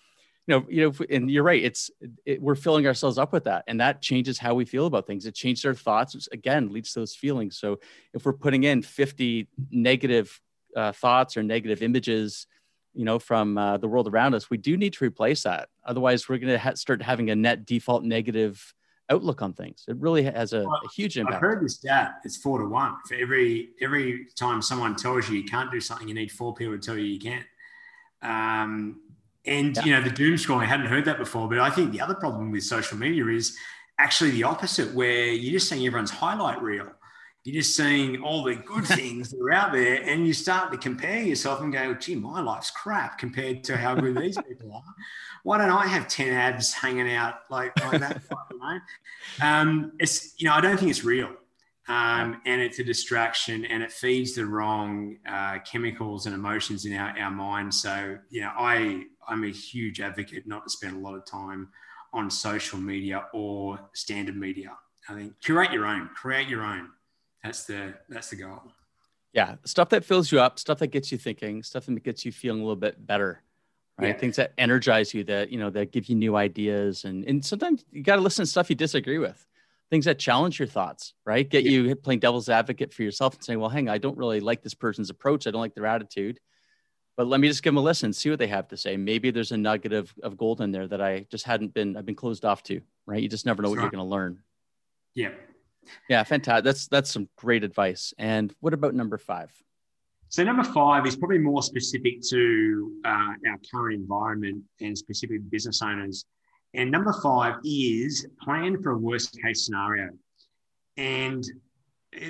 you 0.46 0.54
know, 0.54 0.66
you 0.68 0.82
know, 0.82 1.06
and 1.10 1.30
you're 1.30 1.42
right. 1.42 1.62
It's 1.62 1.90
it, 2.24 2.40
we're 2.40 2.54
filling 2.54 2.86
ourselves 2.86 3.18
up 3.18 3.32
with 3.32 3.44
that, 3.44 3.64
and 3.66 3.80
that 3.80 4.00
changes 4.00 4.38
how 4.38 4.54
we 4.54 4.64
feel 4.64 4.86
about 4.86 5.06
things. 5.06 5.26
It 5.26 5.34
changes 5.34 5.64
our 5.64 5.74
thoughts. 5.74 6.14
Which 6.14 6.28
again, 6.32 6.70
leads 6.70 6.92
to 6.92 7.00
those 7.00 7.14
feelings. 7.14 7.58
So 7.58 7.80
if 8.12 8.24
we're 8.24 8.34
putting 8.34 8.64
in 8.64 8.82
50 8.82 9.48
negative 9.70 10.40
uh, 10.76 10.92
thoughts 10.92 11.36
or 11.36 11.42
negative 11.42 11.82
images, 11.82 12.46
you 12.94 13.04
know, 13.04 13.18
from 13.18 13.58
uh, 13.58 13.76
the 13.76 13.88
world 13.88 14.08
around 14.08 14.34
us, 14.34 14.50
we 14.50 14.56
do 14.56 14.76
need 14.76 14.92
to 14.94 15.04
replace 15.04 15.42
that. 15.42 15.68
Otherwise, 15.84 16.28
we're 16.28 16.38
going 16.38 16.52
to 16.52 16.58
ha- 16.58 16.74
start 16.74 17.02
having 17.02 17.30
a 17.30 17.36
net 17.36 17.66
default 17.66 18.04
negative 18.04 18.74
outlook 19.10 19.42
on 19.42 19.52
things. 19.52 19.84
It 19.88 19.96
really 19.96 20.22
has 20.22 20.52
a, 20.52 20.64
well, 20.64 20.80
a 20.84 20.88
huge 20.88 21.18
impact. 21.18 21.36
I've 21.36 21.40
heard 21.42 21.64
this 21.64 21.74
stat. 21.74 22.16
It's 22.24 22.36
four 22.36 22.58
to 22.58 22.66
one 22.66 22.94
for 23.06 23.14
every 23.14 23.70
every 23.80 24.26
time 24.36 24.62
someone 24.62 24.96
tells 24.96 25.28
you 25.28 25.36
you 25.36 25.44
can't 25.44 25.70
do 25.70 25.80
something, 25.80 26.08
you 26.08 26.14
need 26.14 26.32
four 26.32 26.54
people 26.54 26.74
to 26.74 26.80
tell 26.80 26.96
you 26.96 27.04
you 27.04 27.20
can. 27.20 27.44
Um, 28.22 29.00
and 29.44 29.76
yeah. 29.76 29.84
you 29.84 29.92
know, 29.92 30.00
the 30.00 30.10
doom 30.10 30.36
scrolling, 30.36 30.62
I 30.62 30.66
hadn't 30.66 30.86
heard 30.86 31.04
that 31.04 31.18
before, 31.18 31.48
but 31.48 31.58
I 31.58 31.68
think 31.68 31.92
the 31.92 32.00
other 32.00 32.14
problem 32.14 32.50
with 32.50 32.64
social 32.64 32.96
media 32.96 33.26
is 33.26 33.56
actually 33.98 34.30
the 34.30 34.44
opposite, 34.44 34.94
where 34.94 35.26
you're 35.26 35.52
just 35.52 35.68
seeing 35.68 35.86
everyone's 35.86 36.10
highlight 36.10 36.62
reel. 36.62 36.90
You're 37.44 37.60
just 37.62 37.76
seeing 37.76 38.22
all 38.22 38.42
the 38.42 38.54
good 38.54 38.86
things 38.86 39.30
that 39.30 39.40
are 39.40 39.52
out 39.52 39.72
there, 39.72 40.02
and 40.02 40.26
you 40.26 40.32
start 40.32 40.72
to 40.72 40.78
compare 40.78 41.22
yourself 41.22 41.60
and 41.60 41.70
go, 41.72 41.92
"Gee, 41.94 42.14
my 42.14 42.40
life's 42.40 42.70
crap 42.70 43.18
compared 43.18 43.62
to 43.64 43.76
how 43.76 43.94
good 43.94 44.16
these 44.16 44.38
people 44.48 44.72
are." 44.74 44.94
Why 45.42 45.58
don't 45.58 45.70
I 45.70 45.86
have 45.86 46.08
ten 46.08 46.32
abs 46.32 46.72
hanging 46.72 47.12
out 47.12 47.40
like, 47.50 47.78
like 47.84 48.00
that? 48.00 48.22
Um, 49.42 49.92
it's 50.00 50.34
you 50.38 50.48
know, 50.48 50.54
I 50.54 50.62
don't 50.62 50.78
think 50.78 50.90
it's 50.90 51.04
real. 51.04 51.30
Um, 51.86 52.40
and 52.46 52.62
it's 52.62 52.78
a 52.78 52.84
distraction 52.84 53.66
and 53.66 53.82
it 53.82 53.92
feeds 53.92 54.34
the 54.34 54.46
wrong 54.46 55.18
uh, 55.28 55.58
chemicals 55.70 56.24
and 56.24 56.34
emotions 56.34 56.86
in 56.86 56.94
our, 56.94 57.14
our 57.18 57.30
mind. 57.30 57.74
So, 57.74 58.16
you 58.30 58.40
know, 58.40 58.52
I 58.56 59.04
I'm 59.28 59.44
a 59.44 59.50
huge 59.50 60.00
advocate 60.00 60.46
not 60.46 60.64
to 60.64 60.70
spend 60.70 60.96
a 60.96 60.98
lot 60.98 61.14
of 61.14 61.26
time 61.26 61.68
on 62.14 62.30
social 62.30 62.78
media 62.78 63.26
or 63.34 63.78
standard 63.92 64.36
media. 64.36 64.70
I 65.10 65.14
think 65.14 65.34
curate 65.42 65.72
your 65.72 65.84
own, 65.84 66.08
create 66.14 66.48
your 66.48 66.62
own. 66.62 66.88
That's 67.44 67.64
the 67.64 67.94
that's 68.08 68.30
the 68.30 68.36
goal. 68.36 68.62
Yeah, 69.32 69.56
stuff 69.64 69.90
that 69.90 70.04
fills 70.04 70.32
you 70.32 70.40
up, 70.40 70.58
stuff 70.58 70.78
that 70.78 70.88
gets 70.88 71.12
you 71.12 71.18
thinking, 71.18 71.62
stuff 71.62 71.86
that 71.86 72.02
gets 72.02 72.24
you 72.24 72.32
feeling 72.32 72.60
a 72.60 72.64
little 72.64 72.76
bit 72.76 73.04
better, 73.06 73.42
right? 73.98 74.08
Yeah. 74.08 74.18
Things 74.18 74.36
that 74.36 74.52
energize 74.56 75.12
you, 75.12 75.24
that 75.24 75.50
you 75.50 75.58
know, 75.58 75.70
that 75.70 75.92
give 75.92 76.06
you 76.06 76.14
new 76.16 76.36
ideas, 76.36 77.04
and 77.04 77.24
and 77.24 77.44
sometimes 77.44 77.84
you 77.92 78.02
got 78.02 78.16
to 78.16 78.22
listen 78.22 78.44
to 78.44 78.50
stuff 78.50 78.70
you 78.70 78.76
disagree 78.76 79.18
with, 79.18 79.46
things 79.90 80.06
that 80.06 80.18
challenge 80.18 80.58
your 80.58 80.68
thoughts, 80.68 81.14
right? 81.26 81.48
Get 81.48 81.64
yeah. 81.64 81.70
you 81.70 81.94
playing 81.96 82.20
devil's 82.20 82.48
advocate 82.48 82.94
for 82.94 83.02
yourself 83.02 83.34
and 83.34 83.44
saying, 83.44 83.60
well, 83.60 83.70
hang, 83.70 83.88
on, 83.88 83.94
I 83.94 83.98
don't 83.98 84.16
really 84.16 84.40
like 84.40 84.62
this 84.62 84.74
person's 84.74 85.10
approach, 85.10 85.46
I 85.46 85.50
don't 85.50 85.60
like 85.60 85.74
their 85.74 85.86
attitude 85.86 86.40
but 87.16 87.26
let 87.26 87.40
me 87.40 87.48
just 87.48 87.62
give 87.62 87.72
them 87.72 87.78
a 87.78 87.82
listen, 87.82 88.12
see 88.12 88.30
what 88.30 88.38
they 88.38 88.48
have 88.48 88.68
to 88.68 88.76
say. 88.76 88.96
Maybe 88.96 89.30
there's 89.30 89.52
a 89.52 89.56
nugget 89.56 89.92
of, 89.92 90.12
of 90.22 90.36
gold 90.36 90.60
in 90.60 90.72
there 90.72 90.88
that 90.88 91.00
I 91.00 91.26
just 91.30 91.44
hadn't 91.44 91.72
been, 91.72 91.96
I've 91.96 92.06
been 92.06 92.16
closed 92.16 92.44
off 92.44 92.62
to, 92.64 92.80
right? 93.06 93.22
You 93.22 93.28
just 93.28 93.46
never 93.46 93.62
know 93.62 93.70
what 93.70 93.78
you're 93.78 93.90
going 93.90 94.04
to 94.04 94.10
learn. 94.10 94.40
Yeah. 95.14 95.30
Yeah. 96.08 96.22
Fantastic. 96.24 96.64
That's, 96.64 96.88
that's 96.88 97.10
some 97.10 97.28
great 97.36 97.64
advice. 97.64 98.14
And 98.18 98.54
what 98.60 98.74
about 98.74 98.94
number 98.94 99.18
five? 99.18 99.52
So 100.28 100.42
number 100.42 100.64
five 100.64 101.06
is 101.06 101.14
probably 101.16 101.38
more 101.38 101.62
specific 101.62 102.20
to 102.30 102.92
uh, 103.04 103.34
our 103.48 103.58
current 103.70 103.94
environment 103.94 104.62
and 104.80 104.96
specific 104.98 105.48
business 105.48 105.80
owners. 105.82 106.24
And 106.74 106.90
number 106.90 107.12
five 107.22 107.56
is 107.64 108.26
plan 108.42 108.82
for 108.82 108.92
a 108.92 108.98
worst 108.98 109.38
case 109.40 109.64
scenario. 109.64 110.10
And 110.96 111.44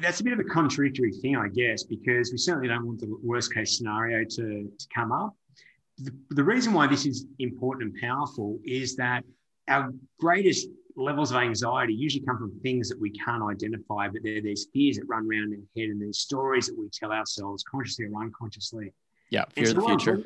that's 0.00 0.20
a 0.20 0.24
bit 0.24 0.34
of 0.34 0.40
a 0.40 0.44
contradictory 0.44 1.12
thing, 1.12 1.36
I 1.36 1.48
guess, 1.48 1.82
because 1.82 2.30
we 2.30 2.38
certainly 2.38 2.68
don't 2.68 2.86
want 2.86 3.00
the 3.00 3.16
worst 3.22 3.54
case 3.54 3.78
scenario 3.78 4.24
to, 4.24 4.70
to 4.78 4.86
come 4.94 5.12
up. 5.12 5.34
The, 5.98 6.10
the 6.30 6.44
reason 6.44 6.72
why 6.72 6.86
this 6.86 7.06
is 7.06 7.26
important 7.38 7.92
and 7.92 8.02
powerful 8.02 8.58
is 8.64 8.96
that 8.96 9.24
our 9.68 9.92
greatest 10.20 10.68
levels 10.96 11.30
of 11.30 11.38
anxiety 11.38 11.92
usually 11.92 12.24
come 12.24 12.38
from 12.38 12.59
things 12.61 12.88
that 12.88 13.00
we 13.00 13.11
can't 13.11 13.42
identify, 13.42 14.09
but 14.09 14.22
they're 14.22 14.40
these 14.40 14.68
fears 14.72 14.96
that 14.96 15.04
run 15.09 15.26
around 15.28 15.52
in 15.52 15.61
our 15.61 15.83
head 15.83 15.90
and 15.90 16.00
these 16.00 16.18
stories 16.18 16.66
that 16.66 16.78
we 16.78 16.88
tell 16.88 17.12
ourselves 17.12 17.64
consciously 17.64 18.07
or 18.07 18.22
unconsciously. 18.22 18.92
Yeah, 19.30 19.44
fear 19.54 19.66
so 19.66 19.70
of 19.72 19.76
the 19.76 19.87
future. 19.87 20.22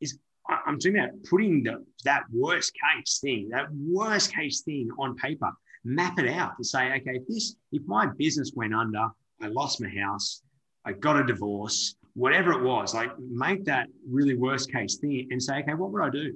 Is 0.00 0.18
I'm 0.48 0.78
talking 0.78 0.98
about 0.98 1.10
putting 1.28 1.62
the, 1.62 1.84
that 2.04 2.24
worst 2.32 2.72
case 2.74 3.18
thing, 3.18 3.48
that 3.50 3.66
worst 3.72 4.34
case 4.34 4.62
thing 4.62 4.90
on 4.98 5.14
paper 5.16 5.50
map 5.84 6.18
it 6.18 6.28
out 6.28 6.52
and 6.56 6.66
say, 6.66 6.92
okay, 6.94 7.16
if 7.16 7.26
this, 7.28 7.56
if 7.72 7.82
my 7.86 8.06
business 8.06 8.52
went 8.54 8.74
under, 8.74 9.08
I 9.40 9.48
lost 9.48 9.80
my 9.80 9.88
house, 9.88 10.42
I 10.84 10.92
got 10.92 11.18
a 11.18 11.24
divorce, 11.24 11.96
whatever 12.14 12.52
it 12.52 12.62
was, 12.62 12.94
like 12.94 13.10
make 13.18 13.64
that 13.64 13.88
really 14.08 14.36
worst 14.36 14.70
case 14.70 14.96
thing 14.96 15.28
and 15.30 15.42
say, 15.42 15.60
okay, 15.60 15.74
what 15.74 15.90
would 15.90 16.02
I 16.02 16.10
do? 16.10 16.34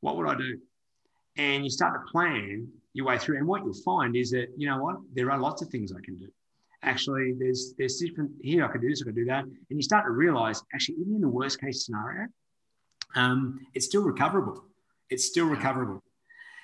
What 0.00 0.16
would 0.16 0.28
I 0.28 0.34
do? 0.34 0.58
And 1.36 1.64
you 1.64 1.70
start 1.70 1.94
to 1.94 2.12
plan 2.12 2.68
your 2.94 3.06
way 3.06 3.18
through. 3.18 3.36
And 3.36 3.46
what 3.46 3.62
you'll 3.64 3.74
find 3.74 4.16
is 4.16 4.30
that, 4.30 4.48
you 4.56 4.66
know 4.68 4.82
what, 4.82 4.96
there 5.12 5.30
are 5.30 5.38
lots 5.38 5.60
of 5.60 5.68
things 5.68 5.92
I 5.92 6.00
can 6.02 6.16
do. 6.16 6.28
Actually, 6.82 7.34
there's 7.38 7.74
there's 7.76 7.98
different 7.98 8.30
here, 8.40 8.64
I 8.64 8.68
could 8.68 8.80
do 8.80 8.88
this, 8.88 9.02
I 9.02 9.04
could 9.04 9.16
do 9.16 9.24
that. 9.26 9.44
And 9.44 9.54
you 9.70 9.82
start 9.82 10.06
to 10.06 10.12
realize, 10.12 10.62
actually, 10.74 10.96
even 11.00 11.16
in 11.16 11.20
the 11.20 11.28
worst 11.28 11.60
case 11.60 11.84
scenario, 11.84 12.28
um, 13.14 13.66
it's 13.74 13.86
still 13.86 14.02
recoverable. 14.02 14.64
It's 15.10 15.26
still 15.26 15.46
recoverable. 15.46 16.02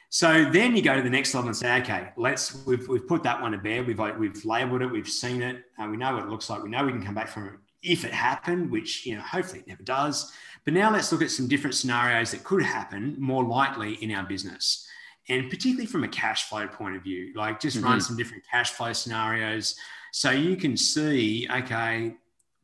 So 0.08 0.44
then 0.44 0.74
you 0.74 0.82
go 0.82 0.96
to 0.96 1.02
the 1.02 1.10
next 1.10 1.34
level 1.34 1.48
and 1.48 1.56
say, 1.56 1.80
okay, 1.82 2.08
let's 2.16 2.64
we've, 2.66 2.86
we've 2.88 3.06
put 3.06 3.22
that 3.22 3.40
one 3.40 3.52
to 3.52 3.58
bed. 3.58 3.86
We've 3.86 4.00
we've 4.18 4.44
labelled 4.44 4.82
it. 4.82 4.90
We've 4.90 5.08
seen 5.08 5.40
it. 5.40 5.64
Uh, 5.78 5.86
we 5.88 5.96
know 5.96 6.14
what 6.14 6.24
it 6.24 6.28
looks 6.28 6.50
like. 6.50 6.62
We 6.62 6.68
know 6.68 6.84
we 6.84 6.92
can 6.92 7.04
come 7.04 7.14
back 7.14 7.28
from 7.28 7.46
it 7.46 7.52
if 7.82 8.04
it 8.04 8.12
happened, 8.12 8.70
which 8.70 9.06
you 9.06 9.14
know 9.14 9.22
hopefully 9.22 9.60
it 9.60 9.68
never 9.68 9.82
does. 9.82 10.32
But 10.64 10.74
now 10.74 10.92
let's 10.92 11.10
look 11.12 11.22
at 11.22 11.30
some 11.30 11.48
different 11.48 11.76
scenarios 11.76 12.32
that 12.32 12.44
could 12.44 12.62
happen 12.62 13.16
more 13.18 13.44
likely 13.44 13.94
in 13.94 14.12
our 14.12 14.24
business, 14.24 14.86
and 15.30 15.48
particularly 15.48 15.86
from 15.86 16.04
a 16.04 16.08
cash 16.08 16.48
flow 16.48 16.66
point 16.66 16.96
of 16.96 17.02
view. 17.02 17.32
Like 17.34 17.60
just 17.60 17.78
mm-hmm. 17.78 17.86
run 17.86 18.00
some 18.00 18.16
different 18.16 18.42
cash 18.50 18.72
flow 18.72 18.92
scenarios 18.92 19.76
so 20.12 20.32
you 20.32 20.56
can 20.56 20.76
see, 20.76 21.46
okay, 21.50 22.14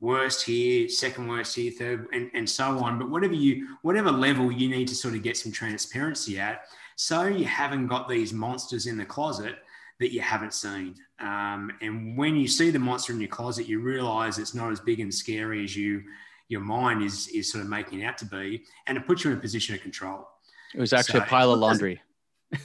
worst 0.01 0.45
here, 0.45 0.89
second 0.89 1.29
worst 1.29 1.55
here, 1.55 1.71
third, 1.71 2.09
and, 2.13 2.31
and 2.35 2.49
so 2.51 2.79
on. 2.79 2.99
But 2.99 3.09
whatever 3.09 3.35
you 3.35 3.79
whatever 3.83 4.11
level 4.11 4.51
you 4.53 4.69
need 4.69 4.89
to 4.89 4.95
sort 4.95 5.15
of 5.15 5.23
get 5.23 5.37
some 5.37 5.53
transparency 5.53 6.39
at 6.39 6.65
so 6.97 7.25
you 7.25 7.45
haven't 7.45 7.87
got 7.87 8.09
these 8.09 8.33
monsters 8.33 8.87
in 8.87 8.97
the 8.97 9.05
closet 9.05 9.57
that 10.01 10.13
you 10.13 10.21
haven't 10.21 10.53
seen. 10.53 10.95
Um, 11.21 11.71
and 11.81 12.19
when 12.19 12.37
you 12.37 12.49
see 12.49 12.71
the 12.71 12.79
monster 12.79 13.13
in 13.13 13.21
your 13.21 13.29
closet, 13.29 13.67
you 13.67 13.81
realize 13.81 14.39
it's 14.39 14.55
not 14.55 14.71
as 14.71 14.81
big 14.81 15.01
and 15.01 15.15
scary 15.15 15.65
as 15.65 15.77
you 15.77 16.03
your 16.49 16.61
mind 16.61 17.03
is 17.03 17.29
is 17.29 17.51
sort 17.51 17.63
of 17.63 17.71
making 17.71 18.01
it 18.01 18.05
out 18.05 18.19
to 18.19 18.27
be, 18.27 18.65
and 18.89 18.99
it 18.99 19.07
puts 19.07 19.25
you 19.25 19.31
in 19.31 19.39
a 19.39 19.41
position 19.41 19.75
of 19.75 19.81
control. 19.83 20.29
It 20.75 20.81
was 20.81 20.93
actually 20.93 21.21
so 21.21 21.25
a 21.25 21.29
pile 21.29 21.53
of 21.53 21.61
laundry. 21.61 22.03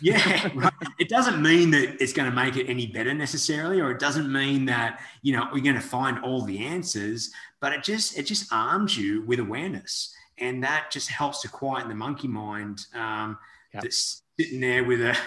Yeah, 0.02 0.50
right. 0.56 0.74
It 1.00 1.10
doesn't 1.10 1.42
mean 1.42 1.72
that 1.72 2.02
it's 2.02 2.14
going 2.14 2.30
to 2.30 2.36
make 2.36 2.56
it 2.56 2.68
any 2.68 2.88
better 2.88 3.14
necessarily, 3.14 3.80
or 3.80 3.92
it 3.92 4.00
doesn't 4.00 4.32
mean 4.32 4.66
that 4.66 5.00
you 5.22 5.36
know 5.36 5.48
we're 5.52 5.64
going 5.64 5.76
to 5.76 5.82
find 5.82 6.20
all 6.20 6.44
the 6.44 6.60
answers. 6.60 7.32
But 7.60 7.74
it 7.74 7.84
just 7.84 8.18
it 8.18 8.24
just 8.24 8.52
arms 8.52 8.98
you 8.98 9.24
with 9.24 9.40
awareness, 9.40 10.14
and 10.38 10.64
that 10.64 10.92
just 10.92 11.10
helps 11.10 11.42
to 11.42 11.48
quieten 11.48 11.90
the 11.90 11.96
monkey 11.96 12.28
mind 12.28 12.86
um, 12.94 13.38
yep. 13.74 13.84
that's 13.84 14.22
sitting 14.40 14.62
there 14.62 14.84
with 14.84 15.02
a 15.02 15.18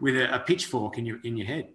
with 0.00 0.16
a, 0.16 0.34
a 0.34 0.38
pitchfork 0.40 0.98
in 0.98 1.06
your 1.06 1.20
in 1.22 1.36
your 1.36 1.46
head. 1.46 1.68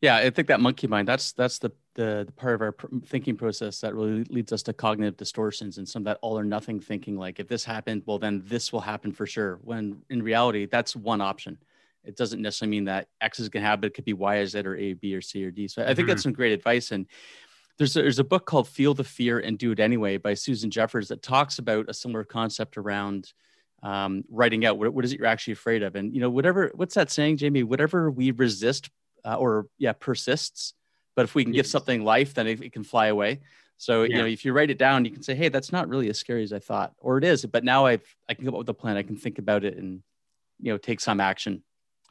Yeah, 0.00 0.16
I 0.16 0.30
think 0.30 0.48
that 0.48 0.60
monkey 0.60 0.86
mind 0.86 1.08
that's 1.08 1.32
that's 1.32 1.58
the 1.58 1.72
the, 1.96 2.24
the 2.26 2.32
part 2.32 2.54
of 2.54 2.60
our 2.60 2.72
pr- 2.72 2.86
thinking 3.06 3.36
process 3.36 3.80
that 3.80 3.94
really 3.94 4.22
leads 4.24 4.52
us 4.52 4.62
to 4.62 4.72
cognitive 4.72 5.16
distortions 5.16 5.78
and 5.78 5.88
some 5.88 6.02
of 6.02 6.04
that 6.04 6.18
all 6.22 6.38
or 6.38 6.44
nothing 6.44 6.78
thinking 6.78 7.16
like 7.16 7.40
if 7.40 7.48
this 7.48 7.64
happened 7.64 8.02
well 8.06 8.18
then 8.18 8.42
this 8.46 8.72
will 8.72 8.80
happen 8.80 9.10
for 9.10 9.26
sure 9.26 9.58
when 9.62 10.00
in 10.08 10.22
reality 10.22 10.66
that's 10.66 10.94
one 10.94 11.20
option. 11.20 11.58
It 12.04 12.16
doesn't 12.16 12.40
necessarily 12.40 12.70
mean 12.70 12.84
that 12.84 13.08
x 13.20 13.40
is 13.40 13.48
going 13.48 13.64
to 13.64 13.68
happen. 13.68 13.86
It 13.86 13.94
could 13.94 14.04
be 14.04 14.12
y 14.12 14.36
or 14.36 14.46
z 14.46 14.60
or 14.60 14.76
a 14.76 14.92
b 14.92 15.14
or 15.16 15.20
c 15.20 15.44
or 15.44 15.50
d. 15.50 15.66
So 15.66 15.82
i 15.82 15.86
think 15.86 15.98
mm-hmm. 15.98 16.08
that's 16.08 16.22
some 16.22 16.32
great 16.32 16.52
advice. 16.52 16.92
And 16.92 17.06
there's 17.78 17.96
a, 17.96 18.02
there's 18.02 18.20
a 18.20 18.24
book 18.24 18.46
called 18.46 18.68
feel 18.68 18.94
the 18.94 19.02
fear 19.02 19.40
and 19.40 19.58
do 19.58 19.72
it 19.72 19.80
anyway 19.80 20.16
by 20.16 20.32
susan 20.32 20.70
jeffers 20.70 21.08
that 21.08 21.22
talks 21.22 21.58
about 21.58 21.90
a 21.90 21.94
similar 21.94 22.24
concept 22.24 22.78
around 22.78 23.32
um, 23.82 24.24
writing 24.30 24.64
out 24.64 24.78
what, 24.78 24.94
what 24.94 25.04
is 25.04 25.12
it 25.12 25.18
you're 25.18 25.28
actually 25.28 25.52
afraid 25.52 25.82
of? 25.82 25.96
And 25.96 26.14
you 26.14 26.20
know 26.20 26.30
whatever 26.30 26.70
what's 26.74 26.94
that 26.94 27.10
saying 27.10 27.38
jamie? 27.38 27.62
Whatever 27.62 28.10
we 28.10 28.30
resist 28.30 28.90
uh, 29.24 29.34
or 29.34 29.66
yeah 29.78 29.92
persists 29.92 30.74
but 31.16 31.24
if 31.24 31.34
we 31.34 31.42
can 31.42 31.52
give 31.52 31.66
something 31.66 32.04
life, 32.04 32.34
then 32.34 32.46
it, 32.46 32.62
it 32.62 32.72
can 32.72 32.84
fly 32.84 33.06
away. 33.06 33.40
So 33.78 34.02
yeah. 34.02 34.08
you 34.08 34.22
know, 34.22 34.26
if 34.26 34.44
you 34.44 34.52
write 34.52 34.70
it 34.70 34.78
down, 34.78 35.04
you 35.04 35.10
can 35.10 35.22
say, 35.22 35.34
"Hey, 35.34 35.48
that's 35.48 35.72
not 35.72 35.88
really 35.88 36.08
as 36.08 36.18
scary 36.18 36.42
as 36.42 36.52
I 36.52 36.60
thought," 36.60 36.92
or 36.98 37.18
it 37.18 37.24
is. 37.24 37.44
But 37.44 37.64
now 37.64 37.86
I've 37.86 38.04
I 38.28 38.34
can 38.34 38.44
come 38.44 38.54
up 38.54 38.58
with 38.58 38.68
a 38.68 38.74
plan. 38.74 38.96
I 38.96 39.02
can 39.02 39.16
think 39.16 39.38
about 39.38 39.64
it 39.64 39.76
and 39.76 40.02
you 40.60 40.72
know 40.72 40.78
take 40.78 41.00
some 41.00 41.20
action 41.20 41.62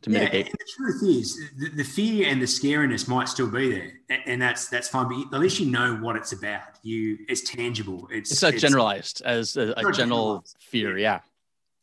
to 0.02 0.12
yeah, 0.12 0.20
mitigate. 0.20 0.52
the 0.52 0.58
truth 0.78 1.04
is, 1.04 1.39
the, 1.58 1.70
the, 1.78 1.84
fear 1.84 2.28
and 2.28 2.41
the 2.41 2.46
scariness 2.46 3.08
might 3.08 3.30
still 3.30 3.50
be 3.50 3.72
there, 3.72 4.20
and 4.26 4.41
that's 4.41 4.68
that's 4.68 4.88
fine. 4.88 5.08
But 5.08 5.38
at 5.38 5.41
least 5.41 5.60
you 5.60 5.72
know 5.72 5.96
what 5.96 6.15
it's 6.15 6.34
about. 6.34 6.80
You, 6.84 7.18
it's 7.28 7.41
tangible. 7.41 8.08
It's 8.12 8.32
it's, 8.32 8.44
it's 8.44 8.62
generalized 8.62 9.22
as 9.24 9.58
a, 9.58 9.74
a 9.78 9.91
general 9.91 10.44
fear. 10.60 10.98
Yeah. 10.98 11.22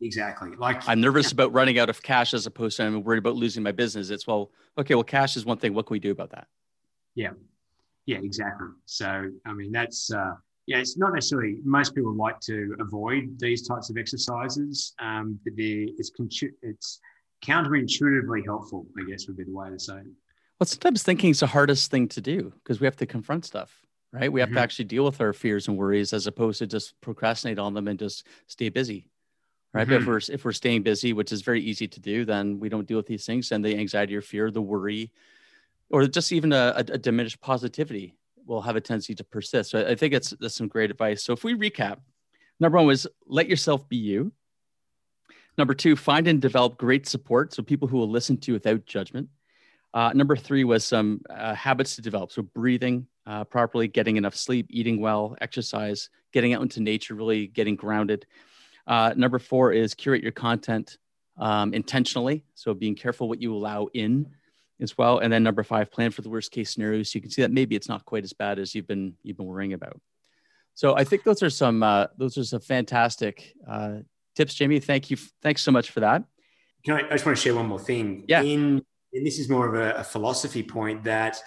Exactly. 0.00 0.50
Like 0.58 0.88
I'm 0.88 1.00
nervous 1.00 1.26
yeah. 1.26 1.34
about 1.36 1.52
running 1.52 1.78
out 1.78 1.88
of 1.88 2.02
cash 2.02 2.34
as 2.34 2.46
opposed 2.46 2.76
to 2.78 2.84
I'm 2.84 3.04
worried 3.04 3.18
about 3.18 3.36
losing 3.36 3.62
my 3.62 3.70
business. 3.70 4.10
It's 4.10 4.26
well, 4.26 4.50
okay, 4.76 4.96
well, 4.96 5.04
cash 5.04 5.36
is 5.36 5.44
one 5.44 5.58
thing. 5.58 5.74
What 5.74 5.86
can 5.86 5.94
we 5.94 6.00
do 6.00 6.10
about 6.10 6.30
that? 6.30 6.48
Yeah, 7.14 7.30
yeah, 8.06 8.18
exactly. 8.18 8.68
So, 8.86 9.30
I 9.46 9.52
mean, 9.52 9.72
that's 9.72 10.12
uh, 10.12 10.34
yeah, 10.66 10.78
it's 10.78 10.96
not 10.96 11.14
necessarily. 11.14 11.58
Most 11.64 11.94
people 11.94 12.14
like 12.14 12.40
to 12.40 12.76
avoid 12.80 13.38
these 13.38 13.66
types 13.66 13.90
of 13.90 13.96
exercises, 13.96 14.94
um, 15.00 15.38
but 15.44 15.54
it's 15.56 16.10
it's 16.62 17.00
counterintuitively 17.44 18.44
helpful. 18.44 18.86
I 18.98 19.08
guess 19.08 19.26
would 19.26 19.36
be 19.36 19.44
the 19.44 19.52
way 19.52 19.70
to 19.70 19.78
say 19.78 19.98
it. 19.98 20.06
Well, 20.58 20.66
sometimes 20.66 21.02
thinking 21.02 21.30
is 21.30 21.40
the 21.40 21.48
hardest 21.48 21.90
thing 21.90 22.06
to 22.08 22.20
do 22.20 22.52
because 22.62 22.80
we 22.80 22.86
have 22.86 22.96
to 22.96 23.06
confront 23.06 23.44
stuff, 23.44 23.82
right? 24.12 24.32
We 24.32 24.38
have 24.40 24.50
mm-hmm. 24.50 24.56
to 24.56 24.62
actually 24.62 24.84
deal 24.84 25.04
with 25.04 25.20
our 25.20 25.32
fears 25.32 25.66
and 25.66 25.76
worries 25.76 26.12
as 26.12 26.28
opposed 26.28 26.60
to 26.60 26.68
just 26.68 27.00
procrastinate 27.00 27.58
on 27.58 27.74
them 27.74 27.88
and 27.88 27.98
just 27.98 28.26
stay 28.46 28.68
busy, 28.68 29.08
right? 29.74 29.82
Mm-hmm. 29.82 29.90
But 29.90 30.00
if 30.00 30.06
we're 30.06 30.34
if 30.34 30.44
we're 30.44 30.52
staying 30.52 30.84
busy, 30.84 31.12
which 31.12 31.32
is 31.32 31.42
very 31.42 31.60
easy 31.60 31.88
to 31.88 32.00
do, 32.00 32.24
then 32.24 32.60
we 32.60 32.68
don't 32.68 32.86
deal 32.86 32.96
with 32.96 33.06
these 33.06 33.26
things, 33.26 33.50
and 33.50 33.64
the 33.64 33.76
anxiety 33.76 34.14
or 34.14 34.22
fear, 34.22 34.52
the 34.52 34.62
worry, 34.62 35.10
or 35.92 36.06
just 36.06 36.32
even 36.32 36.52
a, 36.52 36.74
a, 36.76 36.98
diminished 36.98 37.40
positivity 37.40 38.16
will 38.46 38.62
have 38.62 38.76
a 38.76 38.80
tendency 38.80 39.14
to 39.14 39.24
persist. 39.24 39.70
So 39.70 39.86
I 39.86 39.94
think 39.94 40.14
it's 40.14 40.30
that's 40.40 40.56
some 40.56 40.68
great 40.68 40.90
advice. 40.90 41.22
So 41.22 41.32
if 41.32 41.44
we 41.44 41.54
recap, 41.54 41.98
number 42.58 42.78
one 42.78 42.86
was 42.86 43.06
let 43.26 43.48
yourself 43.48 43.88
be 43.88 43.98
you. 43.98 44.32
Number 45.58 45.74
two, 45.74 45.94
find 45.96 46.26
and 46.26 46.40
develop 46.40 46.78
great 46.78 47.06
support. 47.06 47.52
So 47.52 47.62
people 47.62 47.86
who 47.86 47.98
will 47.98 48.10
listen 48.10 48.38
to 48.38 48.50
you 48.50 48.54
without 48.54 48.86
judgment. 48.86 49.28
Uh, 49.92 50.10
number 50.14 50.34
three 50.34 50.64
was 50.64 50.84
some 50.84 51.20
uh, 51.28 51.54
habits 51.54 51.96
to 51.96 52.02
develop. 52.02 52.32
So 52.32 52.40
breathing 52.40 53.06
uh, 53.26 53.44
properly, 53.44 53.86
getting 53.86 54.16
enough 54.16 54.34
sleep, 54.34 54.66
eating 54.70 55.00
well, 55.00 55.36
exercise, 55.42 56.08
getting 56.32 56.54
out 56.54 56.62
into 56.62 56.80
nature, 56.80 57.14
really 57.14 57.46
getting 57.46 57.76
grounded. 57.76 58.24
Uh, 58.86 59.12
number 59.14 59.38
four 59.38 59.72
is 59.72 59.92
curate 59.92 60.22
your 60.22 60.32
content 60.32 60.96
um, 61.36 61.74
intentionally. 61.74 62.44
So 62.54 62.72
being 62.72 62.94
careful 62.94 63.28
what 63.28 63.42
you 63.42 63.54
allow 63.54 63.88
in 63.92 64.32
as 64.82 64.98
well. 64.98 65.18
And 65.18 65.32
then 65.32 65.42
number 65.42 65.62
five, 65.62 65.90
plan 65.90 66.10
for 66.10 66.22
the 66.22 66.28
worst 66.28 66.50
case 66.50 66.70
scenario. 66.70 67.02
So 67.02 67.16
you 67.16 67.22
can 67.22 67.30
see 67.30 67.42
that 67.42 67.52
maybe 67.52 67.76
it's 67.76 67.88
not 67.88 68.04
quite 68.04 68.24
as 68.24 68.32
bad 68.32 68.58
as 68.58 68.74
you've 68.74 68.86
been 68.86 69.14
you've 69.22 69.36
been 69.36 69.46
worrying 69.46 69.72
about. 69.72 70.00
So 70.74 70.96
I 70.96 71.04
think 71.04 71.24
those 71.24 71.42
are 71.42 71.50
some 71.50 71.82
uh, 71.82 72.06
those 72.18 72.36
are 72.38 72.44
some 72.44 72.60
fantastic 72.60 73.54
uh, 73.68 73.98
tips, 74.34 74.54
Jamie. 74.54 74.80
Thank 74.80 75.10
you. 75.10 75.16
Thanks 75.42 75.62
so 75.62 75.70
much 75.70 75.90
for 75.90 76.00
that. 76.00 76.24
Can 76.84 76.94
I, 76.94 77.06
I 77.06 77.10
just 77.12 77.24
want 77.24 77.38
to 77.38 77.42
share 77.42 77.54
one 77.54 77.66
more 77.66 77.78
thing. 77.78 78.24
Yeah. 78.28 78.42
In 78.42 78.82
and 79.12 79.26
this 79.26 79.38
is 79.38 79.48
more 79.48 79.68
of 79.68 79.74
a, 79.74 80.00
a 80.00 80.04
philosophy 80.04 80.62
point 80.62 81.04
that 81.04 81.40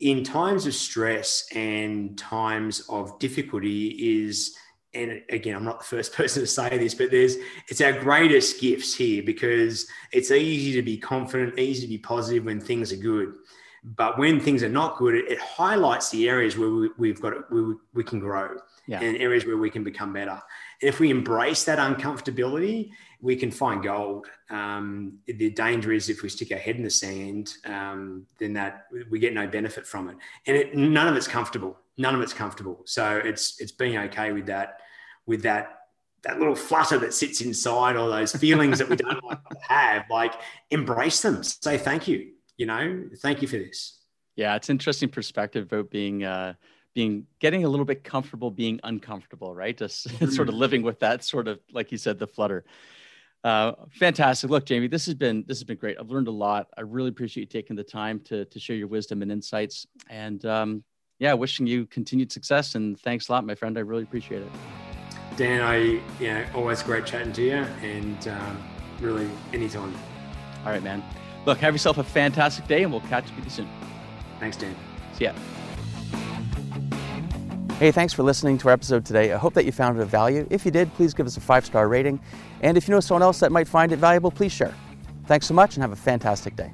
in 0.00 0.22
times 0.22 0.66
of 0.66 0.74
stress 0.74 1.46
and 1.54 2.16
times 2.16 2.86
of 2.88 3.18
difficulty 3.18 3.88
is 4.26 4.56
and 4.94 5.22
again, 5.28 5.54
I'm 5.54 5.64
not 5.64 5.80
the 5.80 5.84
first 5.84 6.12
person 6.14 6.42
to 6.42 6.46
say 6.46 6.76
this, 6.78 6.94
but 6.94 7.10
there's 7.10 7.36
it's 7.68 7.80
our 7.80 7.92
greatest 7.92 8.60
gifts 8.60 8.94
here 8.94 9.22
because 9.22 9.86
it's 10.12 10.30
easy 10.30 10.72
to 10.72 10.82
be 10.82 10.96
confident, 10.96 11.58
easy 11.58 11.82
to 11.82 11.88
be 11.88 11.98
positive 11.98 12.44
when 12.44 12.60
things 12.60 12.92
are 12.92 12.96
good. 12.96 13.34
But 13.84 14.18
when 14.18 14.40
things 14.40 14.62
are 14.62 14.68
not 14.68 14.98
good, 14.98 15.14
it, 15.14 15.30
it 15.30 15.38
highlights 15.38 16.10
the 16.10 16.28
areas 16.28 16.58
where 16.58 16.90
we, 16.98 17.08
have 17.08 17.20
got 17.20 17.50
we, 17.50 17.74
we 17.94 18.02
can 18.02 18.18
grow 18.18 18.56
yeah. 18.86 19.00
and 19.00 19.16
areas 19.18 19.46
where 19.46 19.56
we 19.56 19.70
can 19.70 19.84
become 19.84 20.12
better. 20.12 20.32
And 20.82 20.88
if 20.88 20.98
we 20.98 21.10
embrace 21.10 21.64
that 21.64 21.78
uncomfortability, 21.78 22.90
we 23.20 23.36
can 23.36 23.50
find 23.50 23.82
gold. 23.82 24.26
Um, 24.50 25.18
the 25.26 25.50
danger 25.50 25.92
is 25.92 26.08
if 26.08 26.22
we 26.22 26.28
stick 26.28 26.50
our 26.50 26.58
head 26.58 26.76
in 26.76 26.82
the 26.82 26.90
sand, 26.90 27.54
um, 27.64 28.26
then 28.38 28.52
that 28.54 28.86
we 29.10 29.20
get 29.20 29.32
no 29.32 29.46
benefit 29.46 29.86
from 29.86 30.08
it, 30.08 30.16
and 30.46 30.56
it, 30.56 30.76
none 30.76 31.06
of 31.06 31.16
it's 31.16 31.28
comfortable 31.28 31.78
none 31.98 32.14
of 32.14 32.20
it's 32.20 32.32
comfortable. 32.32 32.82
So 32.86 33.20
it's 33.22 33.60
it's 33.60 33.72
being 33.72 33.98
okay 33.98 34.32
with 34.32 34.46
that, 34.46 34.80
with 35.26 35.42
that 35.42 35.74
that 36.22 36.38
little 36.38 36.54
flutter 36.54 36.98
that 36.98 37.14
sits 37.14 37.40
inside, 37.40 37.96
or 37.96 38.08
those 38.08 38.34
feelings 38.34 38.78
that 38.78 38.88
we 38.88 38.96
don't 38.96 39.22
like 39.24 39.42
to 39.48 39.56
have. 39.68 40.04
Like 40.10 40.34
embrace 40.70 41.20
them. 41.20 41.42
Say 41.42 41.76
thank 41.78 42.08
you. 42.08 42.32
You 42.56 42.66
know, 42.66 43.04
thank 43.20 43.42
you 43.42 43.48
for 43.48 43.56
this. 43.56 44.00
Yeah, 44.36 44.54
it's 44.56 44.70
interesting 44.70 45.08
perspective 45.08 45.64
about 45.64 45.90
being 45.90 46.24
uh, 46.24 46.54
being 46.94 47.26
getting 47.40 47.64
a 47.64 47.68
little 47.68 47.84
bit 47.84 48.04
comfortable 48.04 48.50
being 48.50 48.80
uncomfortable, 48.84 49.54
right? 49.54 49.76
Just 49.76 50.08
mm-hmm. 50.08 50.26
sort 50.30 50.48
of 50.48 50.54
living 50.54 50.82
with 50.82 51.00
that 51.00 51.24
sort 51.24 51.48
of 51.48 51.60
like 51.72 51.92
you 51.92 51.98
said, 51.98 52.18
the 52.18 52.26
flutter. 52.26 52.64
Uh, 53.44 53.72
fantastic. 53.92 54.50
Look, 54.50 54.66
Jamie, 54.66 54.88
this 54.88 55.06
has 55.06 55.14
been 55.14 55.44
this 55.46 55.58
has 55.58 55.64
been 55.64 55.76
great. 55.76 55.96
I've 55.98 56.10
learned 56.10 56.28
a 56.28 56.32
lot. 56.32 56.68
I 56.76 56.80
really 56.80 57.08
appreciate 57.08 57.42
you 57.42 57.46
taking 57.46 57.76
the 57.76 57.84
time 57.84 58.20
to 58.24 58.44
to 58.46 58.58
share 58.58 58.76
your 58.76 58.88
wisdom 58.88 59.22
and 59.22 59.30
insights. 59.30 59.86
And 60.10 60.44
um, 60.44 60.82
yeah, 61.18 61.32
wishing 61.34 61.66
you 61.66 61.86
continued 61.86 62.30
success 62.32 62.74
and 62.74 62.98
thanks 63.00 63.28
a 63.28 63.32
lot, 63.32 63.44
my 63.44 63.54
friend. 63.54 63.76
I 63.76 63.80
really 63.80 64.02
appreciate 64.02 64.42
it. 64.42 64.50
Dan, 65.36 65.62
I 65.62 66.00
yeah, 66.20 66.50
always 66.54 66.82
great 66.82 67.06
chatting 67.06 67.32
to 67.34 67.42
you, 67.42 67.64
and 67.82 68.28
um, 68.28 68.68
really 69.00 69.30
anytime. 69.52 69.94
All 70.64 70.72
right, 70.72 70.82
man. 70.82 71.02
Look, 71.46 71.58
have 71.58 71.74
yourself 71.74 71.98
a 71.98 72.04
fantastic 72.04 72.66
day, 72.66 72.82
and 72.82 72.90
we'll 72.90 73.00
catch 73.02 73.28
up 73.28 73.36
with 73.36 73.44
you 73.44 73.50
soon. 73.50 73.68
Thanks, 74.40 74.56
Dan. 74.56 74.74
See 75.14 75.24
ya. 75.24 75.32
Hey, 77.78 77.92
thanks 77.92 78.12
for 78.12 78.24
listening 78.24 78.58
to 78.58 78.68
our 78.68 78.74
episode 78.74 79.04
today. 79.04 79.32
I 79.32 79.36
hope 79.36 79.54
that 79.54 79.64
you 79.64 79.70
found 79.70 79.96
it 79.96 80.02
of 80.02 80.08
value. 80.08 80.44
If 80.50 80.64
you 80.64 80.72
did, 80.72 80.92
please 80.94 81.14
give 81.14 81.26
us 81.26 81.36
a 81.36 81.40
five 81.40 81.64
star 81.64 81.88
rating. 81.88 82.18
And 82.60 82.76
if 82.76 82.88
you 82.88 82.94
know 82.94 82.98
someone 82.98 83.22
else 83.22 83.38
that 83.38 83.52
might 83.52 83.68
find 83.68 83.92
it 83.92 83.98
valuable, 83.98 84.32
please 84.32 84.50
share. 84.50 84.74
Thanks 85.26 85.46
so 85.46 85.54
much 85.54 85.76
and 85.76 85.82
have 85.82 85.92
a 85.92 85.96
fantastic 85.96 86.56
day. 86.56 86.72